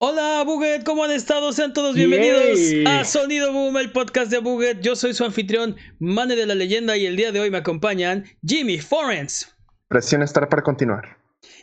[0.00, 1.52] Hola Buget, ¿cómo han estado?
[1.52, 2.56] Sean todos bienvenidos
[2.86, 4.80] a Sonido Boom, el podcast de Buget.
[4.80, 8.24] Yo soy su anfitrión, Mane de la Leyenda, y el día de hoy me acompañan
[8.46, 9.52] Jimmy Forens.
[9.88, 11.18] Presión estar para continuar.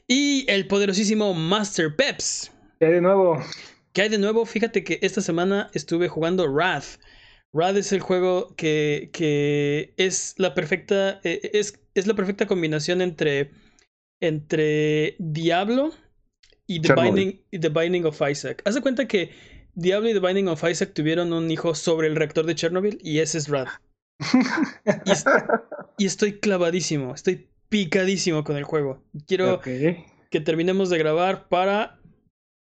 [0.05, 2.51] Y el poderosísimo Master Peps.
[2.77, 3.41] ¿Qué hay de nuevo?
[3.93, 4.45] ¿Qué hay de nuevo?
[4.45, 6.99] Fíjate que esta semana estuve jugando Wrath.
[7.53, 11.21] Wrath es el juego que, que es la perfecta.
[11.23, 13.51] Eh, es, es, la perfecta combinación entre.
[14.21, 15.91] Entre Diablo
[16.67, 18.61] y The, Binding, The Binding of Isaac.
[18.65, 19.31] Haz de cuenta que
[19.75, 23.19] Diablo y The Binding of Isaac tuvieron un hijo sobre el reactor de Chernobyl y
[23.19, 23.69] ese es Wrath.
[25.97, 29.03] y, estoy clavadísimo, estoy picadísimo con el juego.
[29.27, 31.99] Quiero que terminemos de grabar para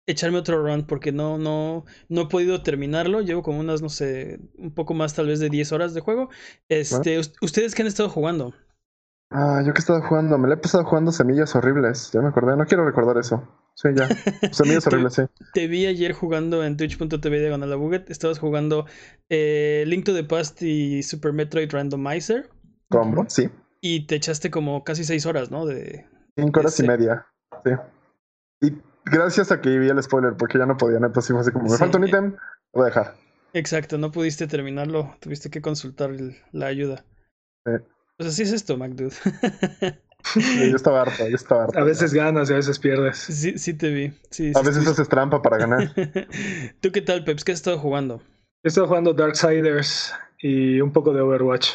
[0.06, 3.20] echarme otro run porque no, no, no he podido terminarlo.
[3.20, 6.30] Llevo como unas, no sé, un poco más tal vez de 10 horas de juego.
[6.68, 8.54] Este, ¿Ustedes qué han estado jugando?
[9.30, 12.10] Ah, yo que he estado jugando, me la he pasado jugando semillas horribles.
[12.12, 13.46] Ya me acordé, no quiero recordar eso.
[13.74, 14.08] Sí, ya.
[14.86, 15.22] Horribles, sí.
[15.54, 18.10] Te vi ayer jugando en twitch.tv de Buget.
[18.10, 18.86] Estabas jugando
[19.28, 22.50] eh, Link to the Past y Super Metroid Randomizer.
[22.90, 23.24] ¿Cómo?
[23.28, 23.48] Sí.
[23.80, 25.66] Y te echaste como casi 6 horas, ¿no?
[25.66, 26.06] De,
[26.36, 27.26] Cinco horas y media.
[27.64, 27.70] Sí.
[28.60, 31.68] Y gracias a que vi el spoiler, porque ya no podía, neta, así así como,
[31.68, 32.38] me falta un ítem, lo
[32.72, 33.14] voy a dejar.
[33.52, 36.10] Exacto, no pudiste terminarlo, tuviste que consultar
[36.52, 37.04] la ayuda.
[37.66, 37.72] Sí.
[38.16, 39.14] Pues así es esto, MacDude.
[40.34, 41.78] yo estaba harto, yo estaba harto.
[41.78, 43.18] A veces ganas y a veces pierdes.
[43.18, 44.06] Sí, sí te vi.
[44.54, 45.92] a veces haces trampa para ganar.
[46.80, 47.44] ¿Tú qué tal, Peps?
[47.44, 48.22] ¿Qué has estado jugando?
[48.64, 51.70] He estado jugando Darksiders y un poco de Overwatch.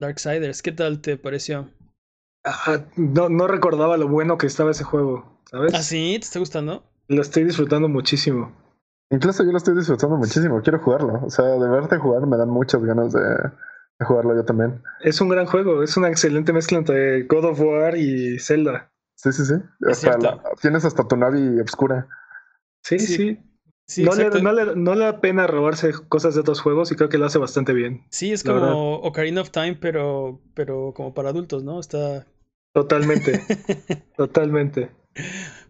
[0.00, 1.68] Darksiders, ¿qué tal te pareció?
[2.44, 5.74] Ah, no, no recordaba lo bueno que estaba ese juego, ¿sabes?
[5.74, 6.16] ¿Ah, sí?
[6.18, 6.84] ¿Te está gustando?
[7.08, 8.52] Lo estoy disfrutando muchísimo.
[9.10, 11.20] Incluso yo lo estoy disfrutando muchísimo, quiero jugarlo.
[11.24, 13.20] O sea, de verte jugar me dan muchas ganas de,
[14.04, 14.82] jugarlo yo también.
[15.00, 18.92] Es un gran juego, es una excelente mezcla entre God of War y Zelda.
[19.14, 19.54] Sí, sí, sí.
[20.60, 22.08] tienes hasta tu Navi obscura.
[22.82, 23.38] Sí, sí.
[23.86, 24.04] sí.
[24.04, 27.26] no, le, no, le, da pena robarse cosas de otros juegos y creo que lo
[27.26, 28.06] hace bastante bien.
[28.10, 31.80] Sí, es como Ocarina of Time, pero, pero como para adultos, ¿no?
[31.80, 32.26] Está.
[32.72, 33.42] Totalmente.
[34.16, 34.90] totalmente.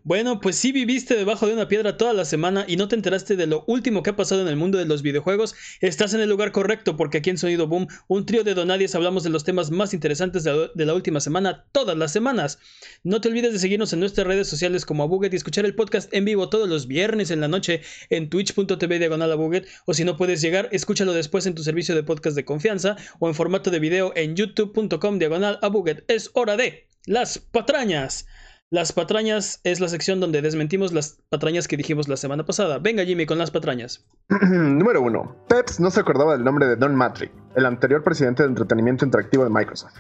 [0.09, 3.36] Bueno, pues si viviste debajo de una piedra toda la semana y no te enteraste
[3.36, 6.31] de lo último que ha pasado en el mundo de los videojuegos, estás en el
[6.31, 9.70] lugar correcto porque aquí en Sonido Boom, un trío de donadies hablamos de los temas
[9.70, 12.58] más interesantes de la, última semana todas las semanas.
[13.03, 16.12] No te olvides de seguirnos en nuestras redes sociales como Abuget y escuchar el podcast
[16.14, 20.16] en vivo todos los viernes en la noche en twitch.tv diagonal Abuget o si no
[20.16, 23.78] puedes llegar, escúchalo después en tu servicio de podcast de confianza o en formato de
[23.78, 26.04] video en youtube.com diagonal Abuget.
[26.08, 28.26] Es hora de las patrañas.
[28.71, 32.79] Las patrañas es la sección donde desmentimos las patrañas que dijimos la semana pasada.
[32.79, 34.05] Venga, Jimmy, con las patrañas.
[34.29, 35.37] Número uno.
[35.49, 39.45] Peps no se acordaba del nombre de Don Matrick, el anterior presidente de entretenimiento interactivo
[39.45, 39.95] de Microsoft.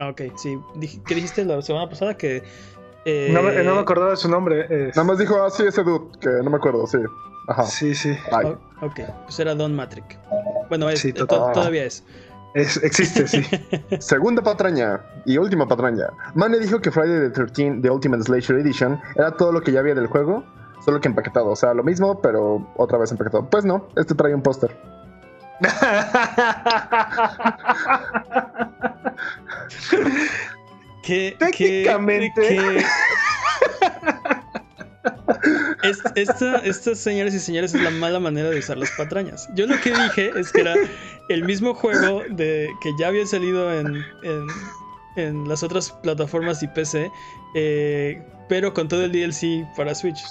[0.00, 0.58] Ah, ok, sí.
[1.06, 2.14] ¿Qué dijiste la semana pasada?
[2.14, 2.42] Que.
[3.06, 4.68] Eh, no, me, acordaba de su nombre.
[4.88, 6.98] Nada más dijo, ah, sí, ese dude, que no me acuerdo, sí.
[7.48, 7.64] Ajá.
[7.64, 8.14] Sí, sí.
[8.82, 10.18] ok, pues era Don Matrick.
[10.68, 12.04] Bueno, es, todavía es
[12.62, 13.42] existe, sí.
[14.00, 16.08] Segunda patraña y última patraña.
[16.34, 19.80] Mane dijo que Friday the 13 The Ultimate Slasher Edition era todo lo que ya
[19.80, 20.44] había del juego,
[20.84, 21.48] solo que empaquetado.
[21.48, 23.48] O sea, lo mismo, pero otra vez empaquetado.
[23.48, 24.76] Pues no, este trae un póster.
[31.38, 32.84] Técnicamente.
[35.82, 39.48] esta, señores y señores, es la mala manera de usar las patrañas.
[39.54, 40.74] Yo lo que dije es que era
[41.28, 44.04] el mismo juego de que ya había salido en,
[45.16, 47.10] en, las otras plataformas y PC,
[47.54, 50.22] eh, pero con todo el DLC para Switch.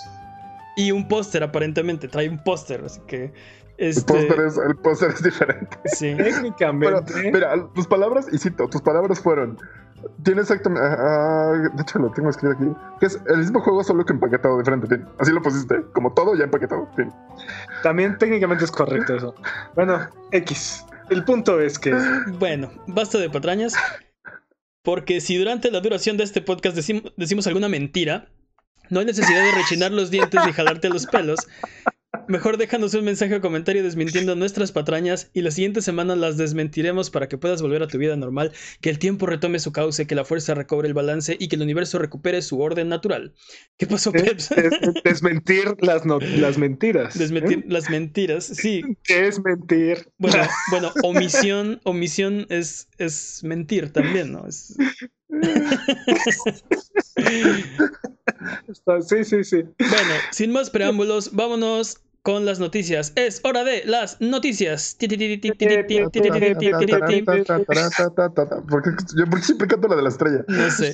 [0.75, 3.31] Y un póster, aparentemente, trae un póster, así que.
[3.77, 4.19] Este...
[4.19, 5.77] El póster es, diferente.
[5.85, 6.15] Sí.
[6.15, 7.31] Técnicamente.
[7.31, 9.57] mira, tus palabras, y cito, tus palabras fueron
[10.23, 10.83] tiene exactamente.
[10.83, 12.65] Ah, de hecho, lo tengo escrito aquí.
[12.99, 15.01] Que es el mismo juego, solo que empaquetado diferente.
[15.19, 15.81] Así lo pusiste.
[15.93, 16.89] Como todo ya empaquetado.
[17.83, 19.35] También técnicamente es correcto eso.
[19.75, 19.99] Bueno,
[20.31, 20.85] X.
[21.09, 21.95] El punto es que.
[22.39, 23.73] Bueno, basta de patrañas.
[24.83, 28.29] Porque si durante la duración de este podcast decimos, decimos alguna mentira,
[28.89, 31.39] no hay necesidad de rechinar los dientes ni jalarte los pelos.
[32.27, 37.09] Mejor déjanos un mensaje o comentario desmintiendo nuestras patrañas y la siguiente semana las desmentiremos
[37.09, 38.51] para que puedas volver a tu vida normal,
[38.81, 41.61] que el tiempo retome su cauce, que la fuerza recobre el balance y que el
[41.61, 43.33] universo recupere su orden natural.
[43.77, 44.49] ¿Qué pasó, Peps?
[45.05, 47.17] desmentir las, las mentiras.
[47.17, 48.81] Desmentir las mentiras, sí.
[49.03, 50.09] ¿Qué es mentir?
[50.17, 54.45] Bueno, bueno, omisión, omisión es, es mentir también, ¿no?
[54.47, 54.75] Es...
[59.07, 59.63] sí, sí, sí.
[59.79, 63.13] Bueno, sin más preámbulos, vámonos con las noticias.
[63.15, 64.97] Es hora de las noticias.
[64.99, 65.47] ¿Por qué,
[69.15, 70.43] yo siempre canto la de la estrella?
[70.49, 70.91] No sé.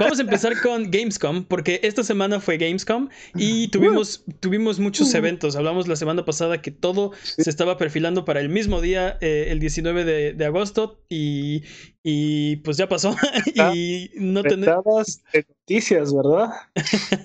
[0.00, 5.54] Vamos a empezar con Gamescom, porque esta semana fue Gamescom y tuvimos, tuvimos muchos eventos.
[5.54, 9.60] Hablamos la semana pasada que todo se estaba perfilando para el mismo día, eh, el
[9.60, 11.62] 19 de, de agosto, y,
[12.02, 13.14] y, pues ya pasó.
[13.54, 16.50] y no tenemos noticias, ¿verdad?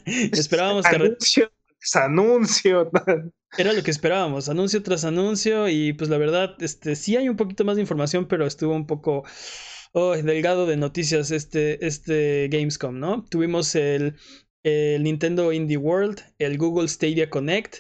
[0.06, 1.50] Esperábamos que.
[1.96, 2.92] Anuncio.
[3.58, 7.36] Era lo que esperábamos, anuncio tras anuncio y pues la verdad, este sí hay un
[7.36, 9.26] poquito más de información, pero estuvo un poco
[9.92, 13.26] oh, delgado de noticias este, este Gamescom, ¿no?
[13.26, 14.16] Tuvimos el,
[14.64, 17.80] el Nintendo Indie World, el Google Stadia Connect,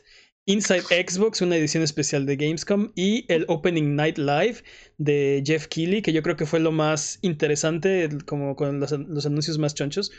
[0.51, 4.57] Inside Xbox, una edición especial de Gamescom, y el Opening Night Live
[4.97, 9.57] de Jeff Keighley, que yo creo que fue lo más interesante, como con los, anuncios
[9.59, 10.11] más chonchos.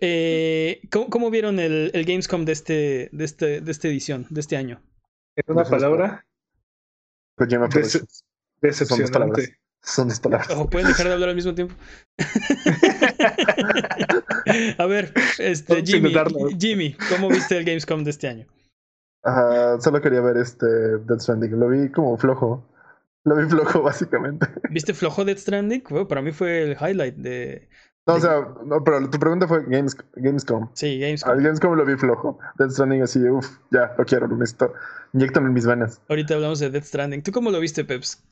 [0.00, 4.80] Eh, ¿cómo, vieron el, Gamescom de, este, de, este, de esta edición, de este año?
[5.34, 6.24] ¿En una palabra?
[8.60, 9.56] decepcionante.
[9.82, 10.56] Son dos palabras.
[10.56, 11.74] O pueden dejar de hablar al mismo tiempo.
[14.78, 16.14] A ver, este, Jimmy,
[16.60, 18.46] Jimmy, ¿cómo viste el Gamescom de este año?
[19.22, 21.58] Ajá, solo quería ver este Death Stranding.
[21.58, 22.66] Lo vi como flojo.
[23.24, 24.46] Lo vi flojo, básicamente.
[24.70, 25.82] ¿Viste flojo Death Stranding?
[26.08, 27.68] para mí fue el highlight de.
[28.06, 30.70] No, o sea, no, pero tu pregunta fue Games, Gamescom.
[30.72, 31.32] Sí, Gamescom.
[31.32, 32.38] Al Gamescom lo vi flojo.
[32.58, 34.72] Death Stranding así, uff, ya, lo quiero, lo necesito.
[35.12, 36.00] Inyectan en mis venas.
[36.08, 37.22] Ahorita hablamos de Death Stranding.
[37.22, 38.22] ¿Tú cómo lo viste, Peps?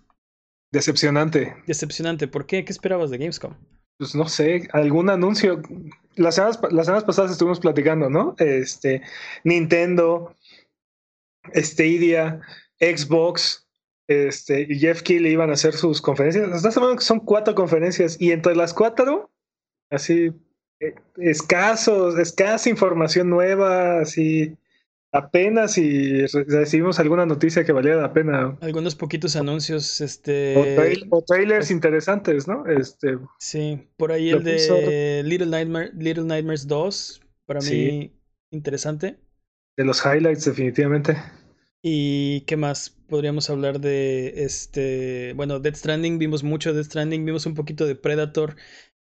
[0.72, 1.54] Decepcionante.
[1.66, 2.28] Decepcionante.
[2.28, 2.64] ¿Por qué?
[2.64, 3.54] ¿Qué esperabas de Gamescom?
[3.98, 5.60] Pues no sé, algún anuncio.
[6.14, 8.34] Las semanas, las semanas pasadas estuvimos platicando, ¿no?
[8.38, 9.02] Este,
[9.44, 10.34] Nintendo,
[11.54, 12.40] Stadia,
[12.80, 13.68] Xbox,
[14.08, 16.50] este, y Jeff Keighley iban a hacer sus conferencias.
[16.50, 19.30] Hasta semana que son cuatro conferencias y entre las cuatro,
[19.90, 20.32] así,
[20.80, 24.56] eh, escasos, escasa información nueva, así,
[25.12, 28.56] apenas si recibimos alguna noticia que valiera la pena.
[28.60, 31.04] Algunos poquitos anuncios, este...
[31.10, 32.66] O, trailers interesantes, ¿no?
[32.66, 33.18] Este...
[33.38, 38.12] Sí, por ahí el de Little, Nightmare, Little Nightmares 2, para mí
[38.50, 39.18] interesante.
[39.76, 41.16] De los highlights, definitivamente.
[41.90, 42.90] ¿Y qué más?
[43.08, 45.32] Podríamos hablar de este.
[45.34, 48.56] Bueno, Dead Stranding, vimos mucho de Dead Stranding, vimos un poquito de Predator,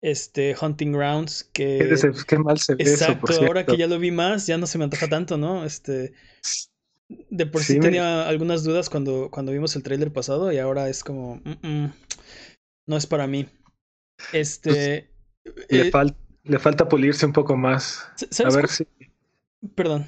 [0.02, 1.96] este, Hunting Grounds, que.
[2.28, 4.86] Qué, mal se ve Exacto, ahora que ya lo vi más, ya no se me
[4.86, 5.64] antoja tanto, ¿no?
[5.64, 6.14] Este.
[7.30, 11.04] De por sí, tenía algunas dudas cuando, cuando vimos el trailer pasado y ahora es
[11.04, 11.40] como.
[12.88, 13.48] no es para mí.
[14.34, 15.12] Este.
[15.70, 15.92] le, eh,
[16.46, 18.08] le falta pulirse un poco más.
[18.44, 18.88] A ver si.
[19.76, 20.08] Perdón.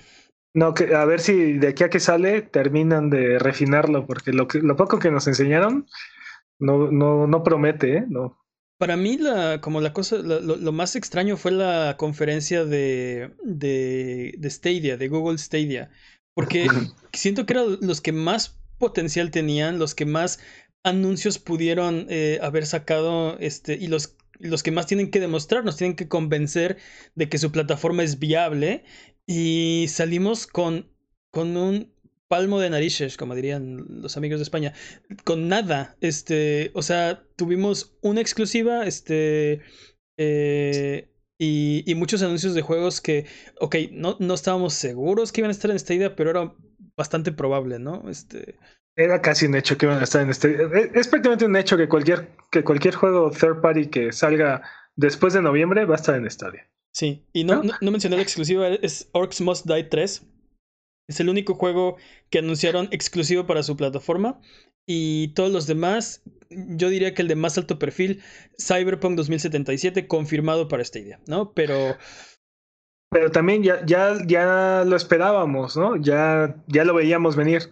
[0.54, 4.48] No, que, a ver si de aquí a que sale terminan de refinarlo, porque lo,
[4.48, 5.88] que, lo poco que nos enseñaron
[6.60, 8.06] no, no, no promete, ¿eh?
[8.08, 8.40] No.
[8.78, 14.50] Para mí, la, como la cosa, lo, más extraño fue la conferencia de, de, de
[14.50, 15.90] Stadia, de Google Stadia,
[16.36, 16.68] porque
[17.14, 20.40] siento que eran los que más potencial tenían, los que más
[20.84, 25.78] anuncios pudieron eh, haber sacado, este, y los los que más tienen que demostrar, nos
[25.78, 26.78] tienen que convencer
[27.16, 28.84] de que su plataforma es viable
[29.26, 30.90] y salimos con,
[31.32, 31.94] con un
[32.28, 34.74] palmo de narices, como dirían los amigos de España,
[35.24, 39.62] con nada, este, o sea, tuvimos una exclusiva, este,
[40.18, 43.26] eh, y, y, muchos anuncios de juegos que,
[43.60, 46.54] ok, no, no estábamos seguros que iban a estar en esta idea, pero era
[46.96, 48.10] bastante probable, ¿no?
[48.10, 48.58] Este...
[48.96, 50.56] Era casi un hecho que iban a estar en este.
[50.94, 54.62] Es prácticamente un hecho que cualquier, que cualquier juego third party que salga
[54.96, 56.62] después de noviembre va a estar en estadio.
[56.94, 60.28] Sí, y no, no, mencioné la exclusiva, es Orcs Must Die 3.
[61.10, 61.98] Es el único juego
[62.30, 64.40] que anunciaron exclusivo para su plataforma.
[64.86, 68.22] Y todos los demás, yo diría que el de más alto perfil,
[68.62, 71.54] Cyberpunk 2077, confirmado para Stadia, ¿no?
[71.54, 71.98] Pero.
[73.10, 75.96] Pero también ya, ya, ya lo esperábamos, ¿no?
[75.98, 77.72] Ya, ya lo veíamos venir.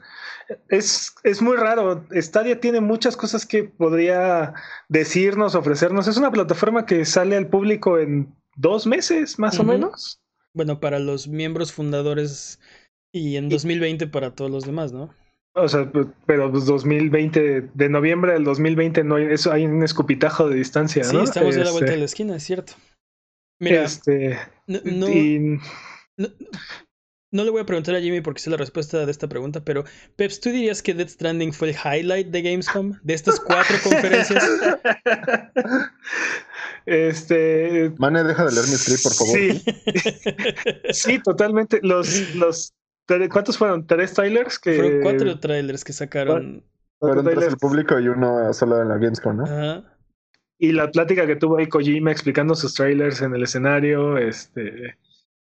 [0.69, 2.05] Es, es muy raro.
[2.11, 4.53] Stadia tiene muchas cosas que podría
[4.87, 6.07] decirnos, ofrecernos.
[6.07, 10.21] Es una plataforma que sale al público en dos meses, más o menos.
[10.53, 12.59] Bueno, para los miembros fundadores
[13.13, 15.13] y en 2020 para todos los demás, ¿no?
[15.53, 15.91] O sea,
[16.25, 21.03] pero 2020, pues, de noviembre del 2020 no hay, eso hay un escupitajo de distancia,
[21.03, 21.09] ¿no?
[21.09, 22.73] Sí, estamos de la vuelta de la este esquina, es cierto.
[23.59, 25.07] Mira, este, no,
[27.31, 29.83] no, le voy a preguntar a Jimmy porque sé la respuesta de esta pregunta, pero
[30.15, 32.93] Peps, ¿tú dirías que Death Stranding fue el highlight de Gamescom?
[33.03, 34.43] De estas cuatro conferencias.
[36.85, 37.93] Este.
[37.97, 39.37] Mane, deja de leer mi script, por favor.
[39.37, 39.63] Sí.
[40.93, 41.79] sí, totalmente.
[41.83, 42.73] Los, los
[43.31, 43.85] ¿Cuántos fueron?
[43.85, 44.59] ¿Tres trailers?
[44.59, 44.75] Que...
[44.75, 46.63] Fueron cuatro trailers que sacaron.
[46.99, 49.43] Fueron tres el público y uno solo en la Gamescom, ¿no?
[49.43, 49.97] Ajá.
[50.59, 54.95] Y la plática que tuvo ahí Kojima explicando sus trailers en el escenario, este.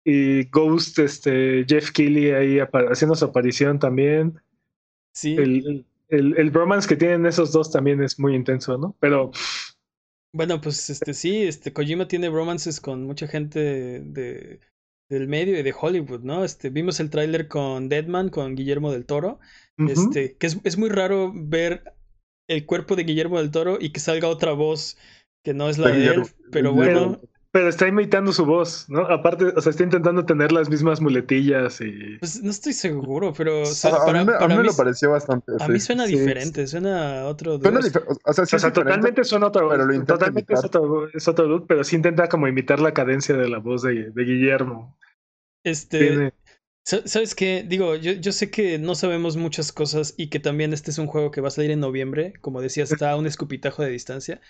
[0.03, 2.59] y Ghost, este, Jeff Keighley ahí
[2.91, 4.41] haciendo su aparición también.
[5.13, 5.37] Sí.
[5.37, 8.97] El, el, el bromance que tienen esos dos también es muy intenso, ¿no?
[8.99, 9.31] Pero
[10.35, 14.59] Bueno, pues este sí, este Kojima tiene romances con mucha gente de,
[15.09, 16.45] del medio y de Hollywood, ¿no?
[16.45, 19.39] Este, vimos el tráiler con Deadman, con Guillermo del Toro.
[19.79, 21.95] Este, que es, es muy raro ver
[22.49, 24.99] el cuerpo de Guillermo del Toro y que salga otra voz
[25.45, 27.21] que no es la De de él, pero bueno,
[27.55, 29.03] pero está imitando su voz, ¿no?
[29.07, 33.63] Aparte, o sea, está intentando tener las mismas muletillas y pues no estoy seguro, pero
[33.63, 35.53] o sea, A, mí, me- a para mí me mí, lo pareció bastante.
[35.53, 35.73] a sí.
[35.73, 39.47] mí suena Sí, diferente, suena a otro Suena o sea, sí o sea, totalmente suena
[39.47, 42.81] otro, pero lo intenta totalmente es otro, es otro dude, pero sí intenta como imitar
[42.81, 44.97] la cadencia de la voz de, de Guillermo.
[45.65, 46.33] Este, Tiene-
[46.85, 47.65] ¿Sabes qué?
[47.67, 51.07] Digo, yo, yo sé que no sabemos muchas cosas y que también este es un
[51.07, 54.41] juego que va a salir en noviembre, como decía, está a un escupitajo de distancia.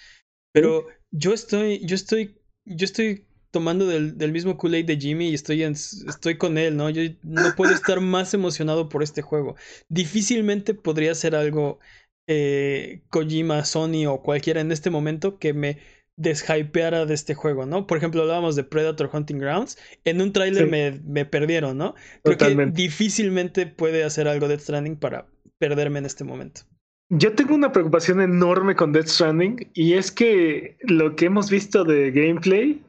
[0.52, 5.34] Pero yo estoy, yo estoy, yo estoy tomando del, del mismo Kool-Aid de Jimmy y
[5.34, 6.90] estoy, en- estoy con él, ¿no?
[6.90, 9.56] Yo no puedo estar más emocionado por este juego.
[9.88, 11.78] Difícilmente podría ser algo
[12.26, 15.78] eh, Kojima, Sony o cualquiera en este momento que me
[16.16, 17.86] deshypeara de este juego, ¿no?
[17.86, 19.78] Por ejemplo, hablábamos de Predator Hunting Grounds.
[20.04, 20.70] En un tráiler Sí.
[20.70, 21.94] me, me perdieron, ¿no?
[22.24, 22.72] Creo que Totalmente.
[22.72, 25.26] difícilmente puede hacer algo Death Stranding para
[25.58, 26.62] perderme en este momento.
[27.10, 31.84] Yo tengo una preocupación enorme con Death Stranding y es que lo que hemos visto
[31.84, 32.82] de gameplay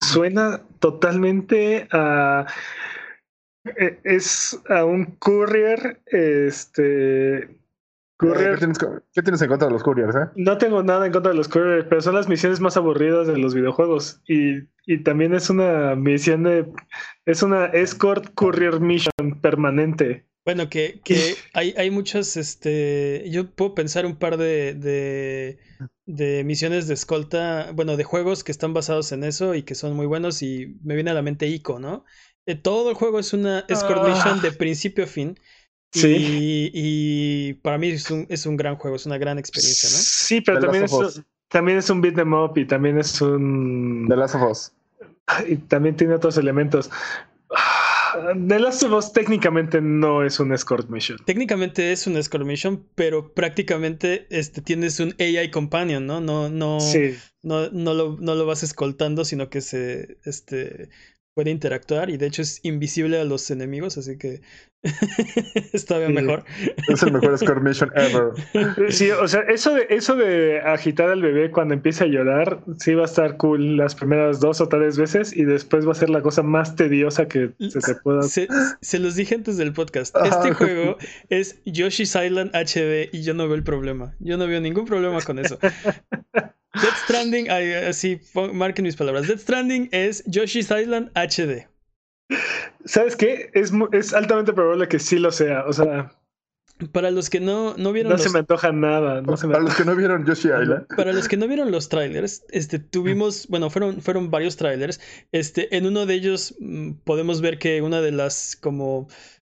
[0.00, 2.46] suena totalmente a
[3.64, 7.58] eh, es a un courier este
[8.18, 10.28] ¿Qué courier tienes, qué tienes en contra de los couriers, eh?
[10.36, 13.36] no tengo nada en contra de los courier pero son las misiones más aburridas de
[13.36, 16.66] los videojuegos y, y también es una misión de
[17.26, 23.74] es una escort courier mission permanente Bueno, que, que hay, hay muchas, este, yo puedo
[23.74, 25.58] pensar un par de, de,
[26.06, 29.94] de misiones de escolta, bueno, de juegos que están basados en eso y que son
[29.94, 32.04] muy buenos y me viene a la mente Ico, ¿no?
[32.46, 34.04] Eh, todo el juego es una escort Ah.
[34.04, 35.38] mission de principio a fin
[35.92, 39.90] sí y, y para mí es un, es un gran juego, es una gran experiencia,
[39.90, 40.08] ¿no?
[40.08, 41.22] sí pero The también es, of Us.
[41.48, 44.72] también es un beat 'em up y también es un The Last of Us.
[45.48, 46.90] y también tiene otros elementos.
[48.48, 51.18] The Last of Us técnicamente no es un escort mission.
[51.24, 56.20] Técnicamente es un escort mission, pero prácticamente este, tienes un AI companion, ¿no?
[56.20, 60.88] No, no, Sí, no, no, lo, no lo vas escoltando, sino que se este,
[61.34, 64.40] puede interactuar y de hecho es invisible a los enemigos, así que
[65.72, 66.14] está bien Sí.
[66.14, 66.44] mejor.
[66.88, 68.32] Es el mejor score mission ever.
[68.92, 72.94] sí, o sea, eso de, eso de agitar al bebé cuando empieza a llorar, sí
[72.94, 76.10] va a estar cool las primeras dos o tres veces y después va a ser
[76.10, 78.22] la cosa más tediosa que se te pueda.
[78.22, 78.48] Se,
[78.80, 80.16] se los dije antes del podcast.
[80.16, 80.96] Ah, Este juego
[81.28, 84.14] es Yoshi's Island HD y yo no veo el problema.
[84.18, 85.58] Yo no veo ningún problema con eso.
[86.74, 88.20] Death Stranding, así,
[88.52, 89.26] marquen mis palabras.
[89.26, 91.68] Death Stranding es Yoshi's Island HD.
[92.84, 93.50] ¿Sabes qué?
[93.54, 95.64] Es, altamente probable que sí lo sea.
[95.66, 96.12] O sea,
[96.92, 99.20] Para los que no, no vieron no los se me antoja nada.
[99.20, 101.72] No se me Para los que no vieron Yoshi Island, Para los que no vieron
[101.72, 105.00] los trailers, este, tuvimos, bueno, fueron, fueron varios trailers.
[105.32, 109.08] Este, en uno de ellos mm, podemos ver que una de las como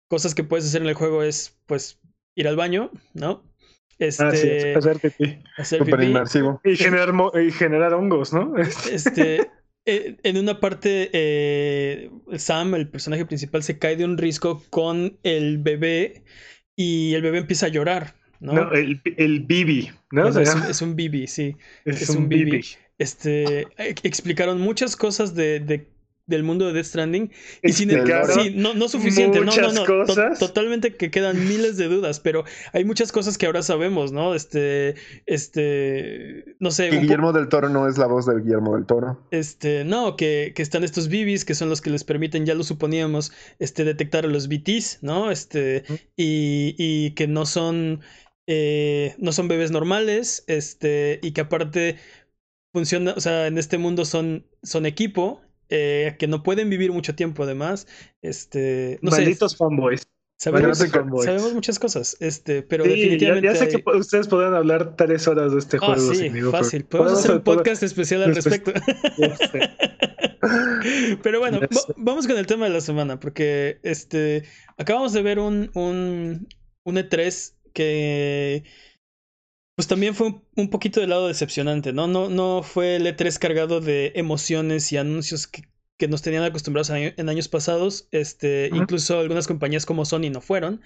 [0.10, 2.00] cosas que puedes hacer en el juego es, pues,
[2.36, 3.44] ir al baño, ¿no?
[4.02, 4.48] Este, Ah, sí,
[5.58, 6.08] hacer súper pipí.
[6.08, 6.60] inmersivo.
[6.64, 8.54] Y generar, y generar hongos, ¿no?
[8.92, 9.48] Este,
[9.86, 15.18] eh, en una parte, eh, Sam, el personaje principal, se cae de un risco con
[15.24, 16.24] el bebé
[16.76, 18.54] y el bebé empieza a llorar, ¿no?
[18.54, 20.24] No, el, el Bibi, ¿no?
[20.24, 20.70] Bueno, es, un, llama.
[20.72, 21.56] es un BB, sí.
[21.86, 22.52] Es, es un un Bibi.
[22.52, 22.66] Bibi.
[22.98, 25.88] Este, e- explicaron muchas cosas de, de-
[26.28, 27.32] del mundo de Death Stranding
[27.64, 30.40] y sin Explicaron sí, no, no suficiente, no, no, no, to- cosas.
[30.40, 34.34] totalmente que quedan miles de dudas, pero hay muchas cosas que ahora sabemos, ¿no?
[34.36, 39.28] Este, este, no sé, Guillermo del Toro no es la voz de Guillermo del Toro.
[39.32, 42.64] este, no, que, que están estos BBs que son los que les permiten, ya lo
[42.64, 45.32] suponíamos, este, detectar a los BTs, ¿no?
[45.32, 45.84] Este,
[46.16, 48.02] y, y que no son,
[48.48, 51.98] eh, no son bebés normales, este, y que aparte
[52.74, 57.16] funciona, o sea, en este mundo son, son equipo, eh, que no pueden vivir mucho
[57.16, 57.88] tiempo además,
[58.22, 60.04] este, no Malditos fanboys.
[60.38, 61.26] sabemos, malditos fanboys.
[61.26, 65.28] sabemos muchas cosas, este, pero Sí, definitivamente ya sé hay- que ustedes podrán hablar tres
[65.28, 66.14] horas de este Ah, juego.
[66.14, 66.84] sí, sin fácil.
[66.86, 68.74] Podemos hacer un pod- podcast especial al Espe- respecto.
[69.52, 69.70] Sé.
[71.24, 71.60] Pero bueno,
[71.98, 74.44] vamos con el tema de la semana, porque este
[74.78, 76.48] acabamos de ver un, un,
[76.84, 78.64] un E3 que
[79.76, 82.08] pues también fue un, poquito del lado decepcionante, ¿no?
[82.08, 85.64] No, no fue el E3 cargado de emociones y anuncios que,
[85.98, 88.08] que nos tenían acostumbrados a- en años pasados.
[88.12, 90.82] Este, incluso algunas compañías como Sony no fueron.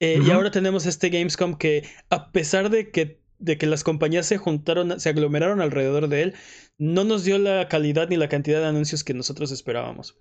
[0.00, 4.26] Eh, Y ahora tenemos este Gamescom que, a pesar de que, de que las compañías
[4.26, 6.34] se juntaron, se aglomeraron alrededor de él,
[6.78, 10.16] no nos dio la calidad ni la cantidad de anuncios que nosotros esperábamos.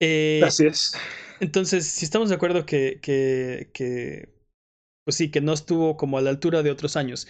[0.00, 0.92] Eh, Así es.
[1.40, 4.35] entonces, si estamos de acuerdo que, que, que,
[5.06, 7.28] pues sí, que no estuvo como a la altura de otros años,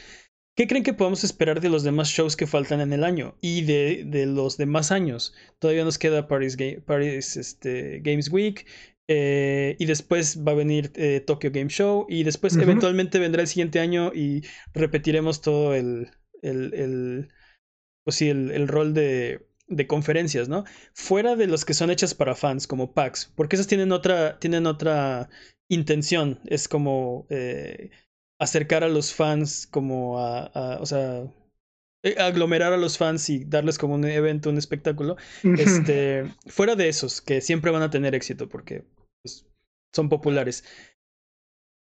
[0.56, 3.62] ¿qué creen que podemos esperar de los demás shows que faltan en el año y
[3.62, 5.34] de, de los demás años?
[5.60, 8.66] Todavía nos queda Paris, Ga- Paris este, Games Week.
[9.08, 12.06] eh, y después va a venir eh, Tokyo Game Show.
[12.08, 14.42] Y después eventualmente vendrá el siguiente año y
[14.74, 16.10] repetiremos todo el,
[16.42, 17.28] el, el-
[18.04, 20.64] pues sí, el, el rol de, de conferencias, ¿no?
[20.94, 24.66] Fuera de los que son hechas para fans, como PAX, porque esas tienen otra, tienen
[24.66, 25.28] otra
[25.68, 27.90] intención, es como eh,
[28.40, 31.24] acercar a los fans, como a, a- o sea,
[32.04, 35.16] eh, aglomerar a los fans y darles como un evento, un espectáculo.
[35.42, 38.84] Este, fuera de esos, que siempre van a tener éxito porque
[39.22, 39.46] pues,
[39.94, 40.64] son populares.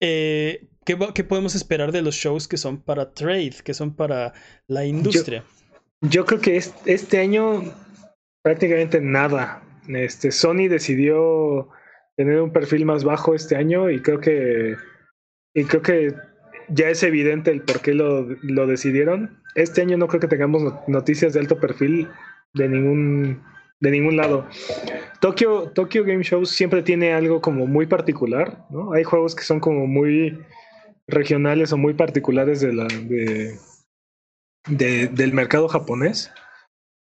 [0.01, 4.35] Eh, ¿qué, qué podemos esperar de los shows que son para trade, que son para
[4.69, 5.45] la industria?
[6.03, 7.63] Yo creo que es- este año
[8.43, 9.63] prácticamente nada.
[9.89, 11.69] Este, Sony decidió
[12.17, 14.77] tener un perfil más bajo este año y creo que
[15.55, 16.15] y creo que
[16.69, 19.39] ya es evidente el por qué lo, lo decidieron.
[19.55, 22.09] Este año no creo que tengamos no- noticias de alto perfil
[22.55, 23.43] de ningún
[23.81, 24.47] de ningún lado.
[25.21, 28.93] Tokyo, Tokyo Game Show siempre tiene algo como muy particular, ¿no?
[28.95, 30.39] Hay juegos que son como muy
[31.07, 32.87] regionales o muy particulares de la
[34.69, 36.33] de- del mercado japonés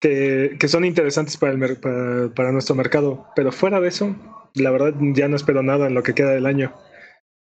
[0.08, 3.26] que, que son interesantes para, el mer- para, para nuestro mercado.
[3.34, 4.14] Pero fuera de eso,
[4.54, 6.74] la verdad ya no espero nada en lo que queda del año.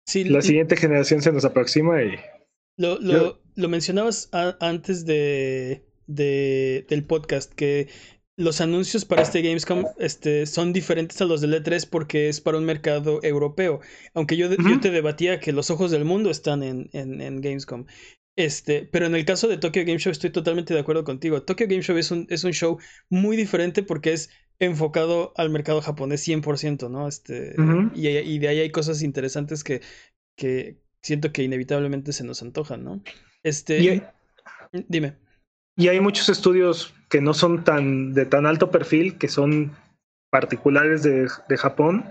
[0.07, 2.17] Sí, La siguiente generación se nos aproxima y
[2.77, 7.89] Lo, lo, Yo- lo mencionabas a- antes de, de- del podcast, que
[8.37, 12.57] los anuncios para este Gamescom este, son diferentes a los del E3 porque es para
[12.59, 13.81] un mercado europeo.
[14.15, 17.87] Aunque yo, yo te debatía que los ojos del mundo están en, en, en Gamescom.
[18.39, 21.43] Este, pero en el caso de Tokyo Game Show estoy totalmente de acuerdo contigo.
[21.43, 22.79] Tokyo Game Show es un, es un show
[23.11, 24.31] muy diferente porque es
[24.61, 27.09] enfocado al mercado japonés 100%, ¿no?
[27.09, 29.83] Este, y, y de ahí hay cosas interesantes que,
[30.37, 33.03] que siento que inevitablemente se nos antojan, ¿no?
[33.43, 34.03] Este, Y hay,
[34.89, 35.17] dime.
[35.77, 39.73] y hay muchos estudios que no son tan de tan alto perfil, que son
[40.31, 42.05] particulares de, de Japón,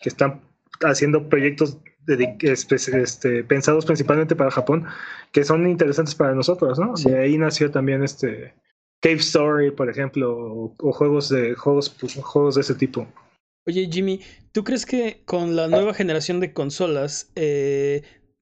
[0.00, 0.42] que están
[0.82, 4.86] haciendo proyectos este, pensados principalmente para Japón,
[5.32, 6.96] que son interesantes para nosotros, ¿no?
[6.96, 7.10] Sí.
[7.10, 8.54] De ahí nació también este
[9.00, 13.06] Cave Story, por ejemplo, o, o juegos de juegos, pues, juegos de ese tipo.
[13.66, 18.02] Oye, Jimmy, ¿tú crees que con la nueva generación de consolas eh,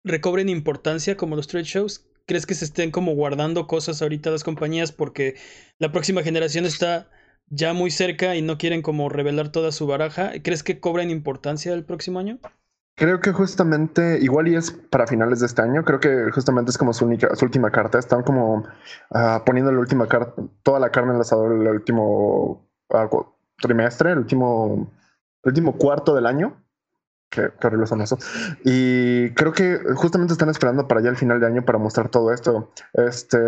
[0.03, 2.09] recobren importancia como los trade shows?
[2.25, 5.35] ¿Crees que se estén como guardando cosas ahorita las compañías porque
[5.77, 7.11] la próxima generación está
[7.47, 10.31] ya muy cerca y no quieren como revelar toda su baraja?
[10.41, 12.39] ¿Crees que cobren importancia el próximo año?
[12.95, 16.77] Creo que justamente, igual y es para finales de este año, creo que justamente es
[16.77, 17.97] como su, única, su última carta.
[17.97, 18.67] Están como
[19.11, 23.09] ah, poniendo la última carta, toda la carne en el asador último ah,
[23.59, 24.91] trimestre, el último,
[25.43, 26.55] el último cuarto del año.
[27.31, 28.19] Qué, qué horrible son eso.
[28.63, 32.31] Y creo que justamente están esperando para ya el final de año para mostrar todo
[32.31, 32.71] esto.
[32.93, 33.39] Este,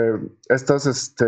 [0.49, 1.25] estas, este,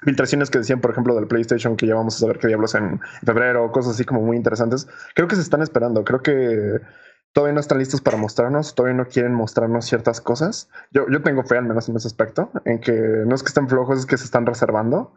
[0.00, 3.00] filtraciones que decían, por ejemplo, del PlayStation, que ya vamos a saber qué diablos en
[3.24, 4.88] febrero, cosas así como muy interesantes.
[5.14, 6.02] Creo que se están esperando.
[6.02, 6.80] Creo que
[7.32, 10.68] todavía no están listos para mostrarnos, todavía no quieren mostrarnos ciertas cosas.
[10.90, 13.68] Yo, yo tengo fe al menos en ese aspecto, en que no es que estén
[13.68, 15.14] flojos, es que se están reservando.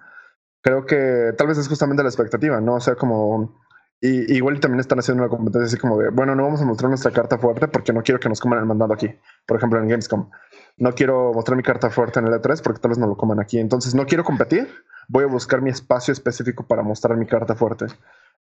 [0.62, 2.76] Creo que tal vez es justamente la expectativa, ¿no?
[2.76, 3.62] O sea, como...
[4.02, 6.90] Y, igual también están haciendo una competencia así como de, bueno, no vamos a mostrar
[6.90, 9.10] nuestra carta fuerte porque no quiero que nos coman el mandado aquí.
[9.48, 10.30] Por ejemplo, en Gamescom.
[10.78, 13.40] No quiero mostrar mi carta fuerte en el E3 porque tal vez no lo coman
[13.40, 13.58] aquí.
[13.58, 14.68] Entonces no quiero competir.
[15.08, 17.86] Voy a buscar mi espacio específico para mostrar mi carta fuerte.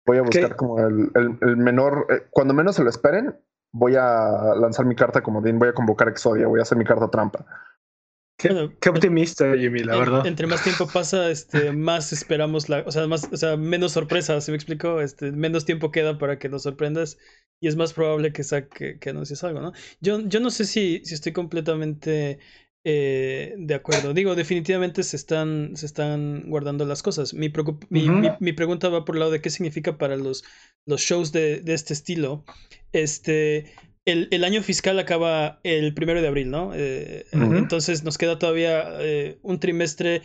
[0.05, 0.55] Voy a buscar ¿Qué?
[0.55, 3.35] como el, el- el menor, eh, cuando menos se lo esperen,
[3.71, 7.09] voy a lanzar mi carta como voy a convocar Exodia, voy a hacer mi carta
[7.09, 7.45] trampa.
[8.37, 10.23] Qué, Bueno, qué optimista, Jimmy, la En- verdad.
[10.23, 14.43] Entre más tiempo pasa, este, más esperamos la, o sea, más, o sea, menos sorpresas,
[14.45, 15.01] ¿se me explicó?
[15.01, 17.17] Este, menos tiempo queda para que nos sorprendas
[17.59, 19.73] y es más probable que saque, que anuncies algo, ¿no?
[19.99, 22.39] Yo, yo no sé si, si estoy completamente
[22.83, 24.13] eh, de acuerdo.
[24.13, 27.33] Digo, definitivamente se están, se están guardando las cosas.
[27.33, 27.51] Mi,
[27.89, 28.17] mi, Ujú.
[28.17, 30.43] mi- mi pregunta va por el lado de qué significa para los,
[30.87, 32.43] los shows de, de este estilo.
[32.91, 33.65] Este,
[34.05, 36.71] el, el año fiscal acaba el primero de abril, ¿no?
[36.73, 37.25] Eh.
[37.33, 40.23] Entonces nos queda todavía eh, un trimestre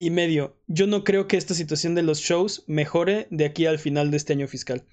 [0.00, 0.56] y medio.
[0.66, 4.16] Yo no creo que esta situación de los shows mejore de aquí al final de
[4.16, 4.84] este año fiscal.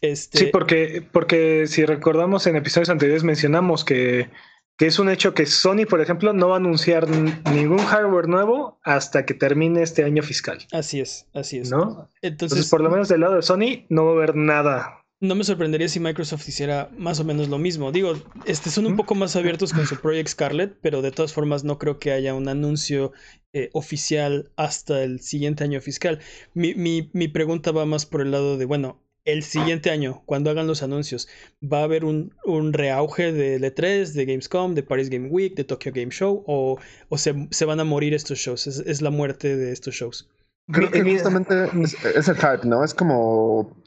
[0.00, 4.28] Este, Sí, porque, porque si recordamos en episodios anteriores mencionamos que,
[4.78, 7.08] que es un hecho que Sony, por ejemplo, no va a anunciar
[7.52, 11.70] ningún hardware nuevo hasta que termine este año fiscal, Así es, así es.
[11.70, 12.08] ¿no?
[12.22, 15.34] Entonces, Entonces, por lo menos del lado de Sony no va a haber nada no
[15.34, 17.90] me sorprendería si Microsoft hiciera más o menos lo mismo.
[17.90, 18.14] Digo,
[18.44, 21.78] este, son un poco más abiertos con su Project Scarlet, pero de todas formas no
[21.78, 23.12] creo que haya un anuncio
[23.52, 26.20] eh, oficial hasta el siguiente año fiscal.
[26.54, 30.50] Mi, mi, mi, pregunta va más por el lado de, bueno, el siguiente año, cuando
[30.50, 31.28] hagan los anuncios,
[31.62, 35.64] ¿va a haber un, un reauge de L3, de Gamescom, de Paris Game Week, de
[35.64, 36.44] Tokyo Game Show?
[36.46, 36.78] ¿O,
[37.08, 38.66] o se, se, van a morir estos shows?
[38.66, 40.28] ¿Es, es la muerte de estos shows?
[40.70, 42.84] Creo que justamente es, es, el hype, ¿no?
[42.84, 43.77] Es como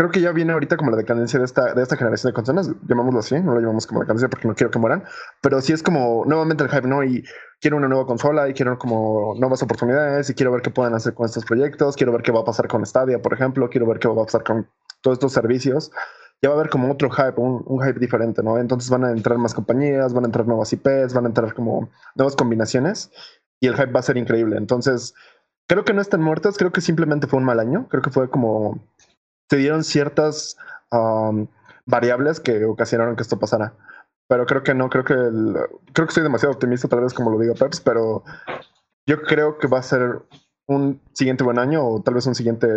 [0.00, 2.70] creo que ya viene ahorita como la decadencia de esta, de esta generación de consolas,
[2.88, 5.04] llamámoslo así, no lo llamamos como decadencia porque no quiero que mueran,
[5.42, 7.04] pero sí es como nuevamente el hype, ¿no?
[7.04, 7.22] Y
[7.60, 11.12] quiero una nueva consola y quiero como nuevas oportunidades y quiero ver qué pueden hacer
[11.12, 13.98] con estos proyectos, quiero ver qué va a pasar con Stadia, por ejemplo, quiero ver
[13.98, 14.66] qué va a pasar con
[15.02, 15.92] todos estos servicios.
[16.40, 18.56] Ya va a haber como otro hype, un, un hype diferente, ¿no?
[18.56, 21.90] Entonces van a entrar más compañías, van a entrar nuevas IPs, van a entrar como
[22.14, 23.10] nuevas combinaciones
[23.60, 24.56] y el hype va a ser increíble.
[24.56, 25.12] Entonces,
[25.66, 28.30] creo que no están muertas, creo que simplemente fue un mal año, creo que fue
[28.30, 28.80] como
[29.50, 30.56] se dieron ciertas
[30.92, 31.48] um,
[31.84, 33.74] variables que ocasionaron que esto pasara.
[34.28, 35.56] Pero creo que no, creo que el,
[35.92, 38.22] creo que soy demasiado optimista, tal vez como lo diga Peps, pero
[39.06, 40.22] yo creo que va a ser
[40.66, 42.68] un siguiente buen año o tal vez un siguiente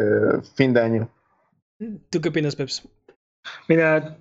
[0.55, 1.09] fin de año.
[2.09, 2.87] ¿Tú qué opinas, Peps?
[3.67, 4.17] Mira,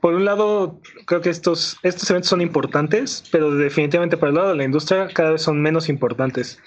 [0.00, 4.48] por un lado, creo que estos, estos eventos son importantes, pero definitivamente para el lado
[4.50, 6.58] de la industria cada vez son menos importantes.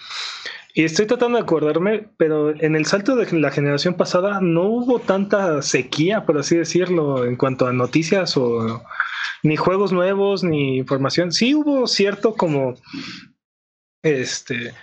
[0.73, 4.99] Y estoy tratando de acordarme, pero en el salto de la generación pasada no hubo
[4.99, 8.83] tanta sequía, por así decirlo, en cuanto a noticias o
[9.41, 11.31] ni juegos nuevos ni información.
[11.31, 12.75] Sí hubo cierto como
[14.03, 14.73] este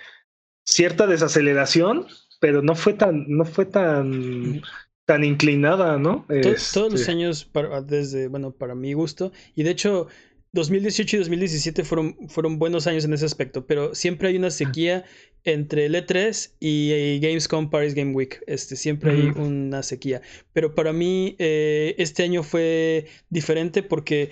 [0.65, 2.05] cierta desaceleración,
[2.39, 4.61] pero no fue tan no fue tan
[5.05, 6.25] tan inclinada, ¿no?
[6.27, 10.07] Todos, todos los este años para, desde bueno, para mi gusto y de hecho
[10.53, 15.05] 2018 y 2017 fueron, fueron buenos años en ese aspecto, pero siempre hay una sequía
[15.43, 18.43] entre el E3 y Gamescom Paris Game Week.
[18.47, 20.21] Este, siempre hay una sequía.
[20.53, 24.31] Pero para mí, eh, este año fue diferente porque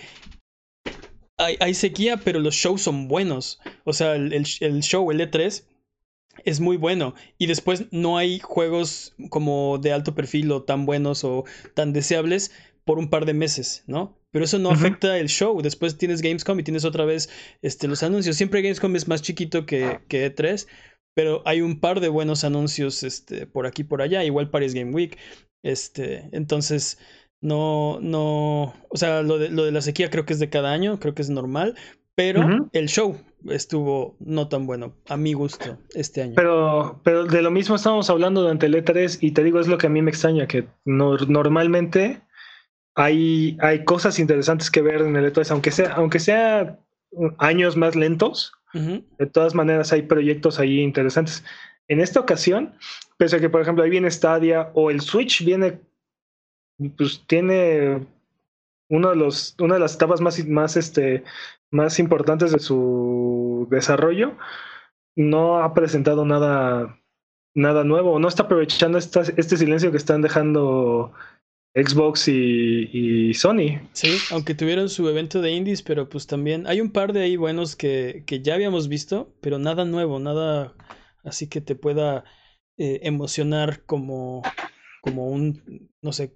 [1.37, 3.59] hay, hay, sequía, pero los shows son buenos.
[3.83, 5.63] O sea, el, el, el show, el E3,
[6.43, 7.15] es muy bueno.
[7.37, 12.51] Y después no hay juegos como de alto perfil o tan buenos o tan deseables
[12.85, 14.17] por un par de meses, ¿no?
[14.31, 14.75] Pero eso no uh -huh.
[14.75, 15.61] afecta el show.
[15.61, 17.29] Después tienes Gamescom y tienes otra vez
[17.61, 18.35] este, los anuncios.
[18.37, 20.67] Siempre Gamescom es más chiquito que, que E3,
[21.15, 24.23] pero hay un par de buenos anuncios este, por aquí por allá.
[24.23, 25.17] Igual Paris Game Week.
[25.63, 26.99] Este, entonces,
[27.41, 28.73] no, no.
[28.89, 31.15] O sea, lo de, lo de la sequía creo que es de cada año, creo
[31.15, 31.75] que es normal.
[32.15, 32.69] Pero uh -huh.
[32.71, 33.17] el show
[33.49, 36.33] estuvo no tan bueno, a mi gusto, este año.
[36.35, 39.77] Pero, pero de lo mismo estamos hablando durante el E3 y te digo, es lo
[39.77, 42.21] que a mí me extraña, que no, normalmente
[42.95, 46.79] hay, hay cosas interesantes que ver en el E3, aunque sea, aunque sea
[47.37, 49.03] años más lentos, uh -huh.
[49.17, 51.43] de todas maneras hay proyectos ahí interesantes.
[51.87, 52.73] En esta ocasión,
[53.17, 55.79] pese a que, por ejemplo, ahí viene Stadia o el Switch viene,
[56.97, 58.07] pues tiene
[58.89, 61.23] uno de los, una de las etapas más, más, este,
[61.71, 64.37] más importantes de su desarrollo,
[65.15, 66.97] no ha presentado nada,
[67.53, 71.13] nada nuevo, no está aprovechando esta, este silencio que están dejando
[71.75, 73.81] Xbox y, Sony.
[73.91, 77.35] Sí, aunque tuvieron su evento de indies, pero pues también hay un par de ahí
[77.35, 80.73] buenos que, que ya habíamos visto, pero nada nuevo, nada
[81.25, 82.23] así que te pueda
[82.77, 84.41] eh, emocionar como,
[85.01, 86.33] como un, no sé,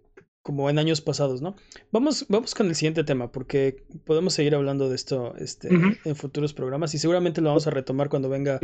[0.50, 1.56] como en años pasados, ¿no?
[1.92, 5.98] Vamos, vamos con el siguiente tema, porque podemos seguir hablando de esto este, uh -huh.
[6.06, 8.60] en futuros programas y seguramente lo vamos a retomar cuando venga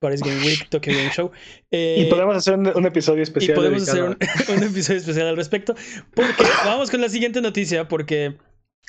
[0.00, 1.30] Paris Game Week, Tokyo Game Show.
[1.70, 3.56] Eh, y podemos hacer un, un, episodio especial.
[3.56, 4.18] Y podemos hacer un,
[4.54, 5.74] un, episodio especial al respecto,
[6.14, 8.36] porque vamos con la siguiente noticia, porque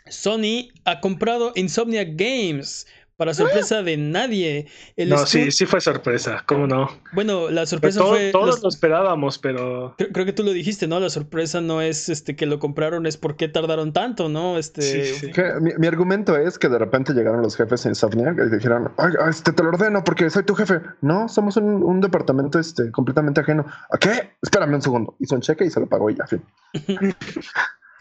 [0.09, 2.85] Sony ha comprado Insomnia Games
[3.21, 4.65] para sorpresa de nadie.
[4.95, 6.89] El no, sí, sí fue sorpresa, ¿cómo no?
[7.13, 8.31] Bueno, la sorpresa todo, fue.
[8.31, 8.63] Todos los...
[8.63, 9.93] lo esperábamos, pero.
[9.95, 10.99] Creo, creo, que tú lo dijiste, ¿no?
[10.99, 14.57] La sorpresa no es este que lo compraron, es por qué tardaron tanto, ¿no?
[14.57, 14.81] Este.
[14.81, 15.41] Sí, sí.
[15.61, 19.11] Mi, mi, argumento es que de repente llegaron los jefes en Insomniac y dijeron, Ay,
[19.29, 20.81] este te lo ordeno porque soy tu jefe.
[21.01, 23.67] No, somos un, un departamento este, completamente ajeno.
[23.91, 24.31] ¿A qué?
[24.41, 25.15] Espérame un segundo.
[25.19, 26.41] Hizo un cheque y se lo pagó y ya, fin.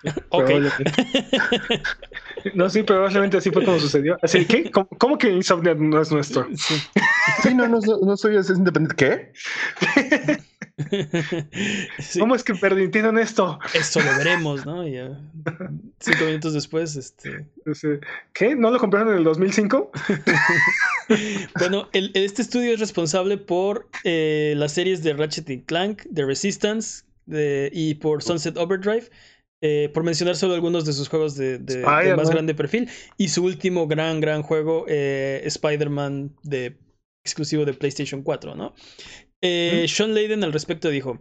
[0.30, 0.50] Ok.
[2.54, 4.16] no, sí, probablemente así fue como sucedió.
[4.22, 6.46] Así que, ¿cómo, cómo que Insomnia no es nuestro?
[6.56, 6.74] Sí,
[7.42, 8.96] sí no, no, no soy es independiente.
[8.96, 9.32] ¿Qué?
[11.98, 12.18] sí.
[12.18, 13.58] ¿Cómo es que permitieron esto?
[13.74, 14.86] Esto lo veremos, ¿no?
[14.86, 15.20] Y ya
[16.00, 17.46] cinco minutos después, este.
[18.32, 18.54] ¿Qué?
[18.56, 19.90] ¿No lo compraron en el 2005?
[21.58, 26.24] bueno, el, este estudio es responsable por eh, las series de Ratchet y Clank, de
[26.24, 29.08] Resistance de, y por Sunset Overdrive.
[29.62, 32.88] Eh, por mencionar solo algunos de sus juegos de, de, de más grande perfil.
[33.16, 36.78] Y su último gran, gran juego, eh, Spider-Man de
[37.24, 38.74] exclusivo de PlayStation 4, ¿no?
[39.42, 39.88] Eh, ¿Mm?
[39.88, 41.20] Sean Layden al respecto dijo: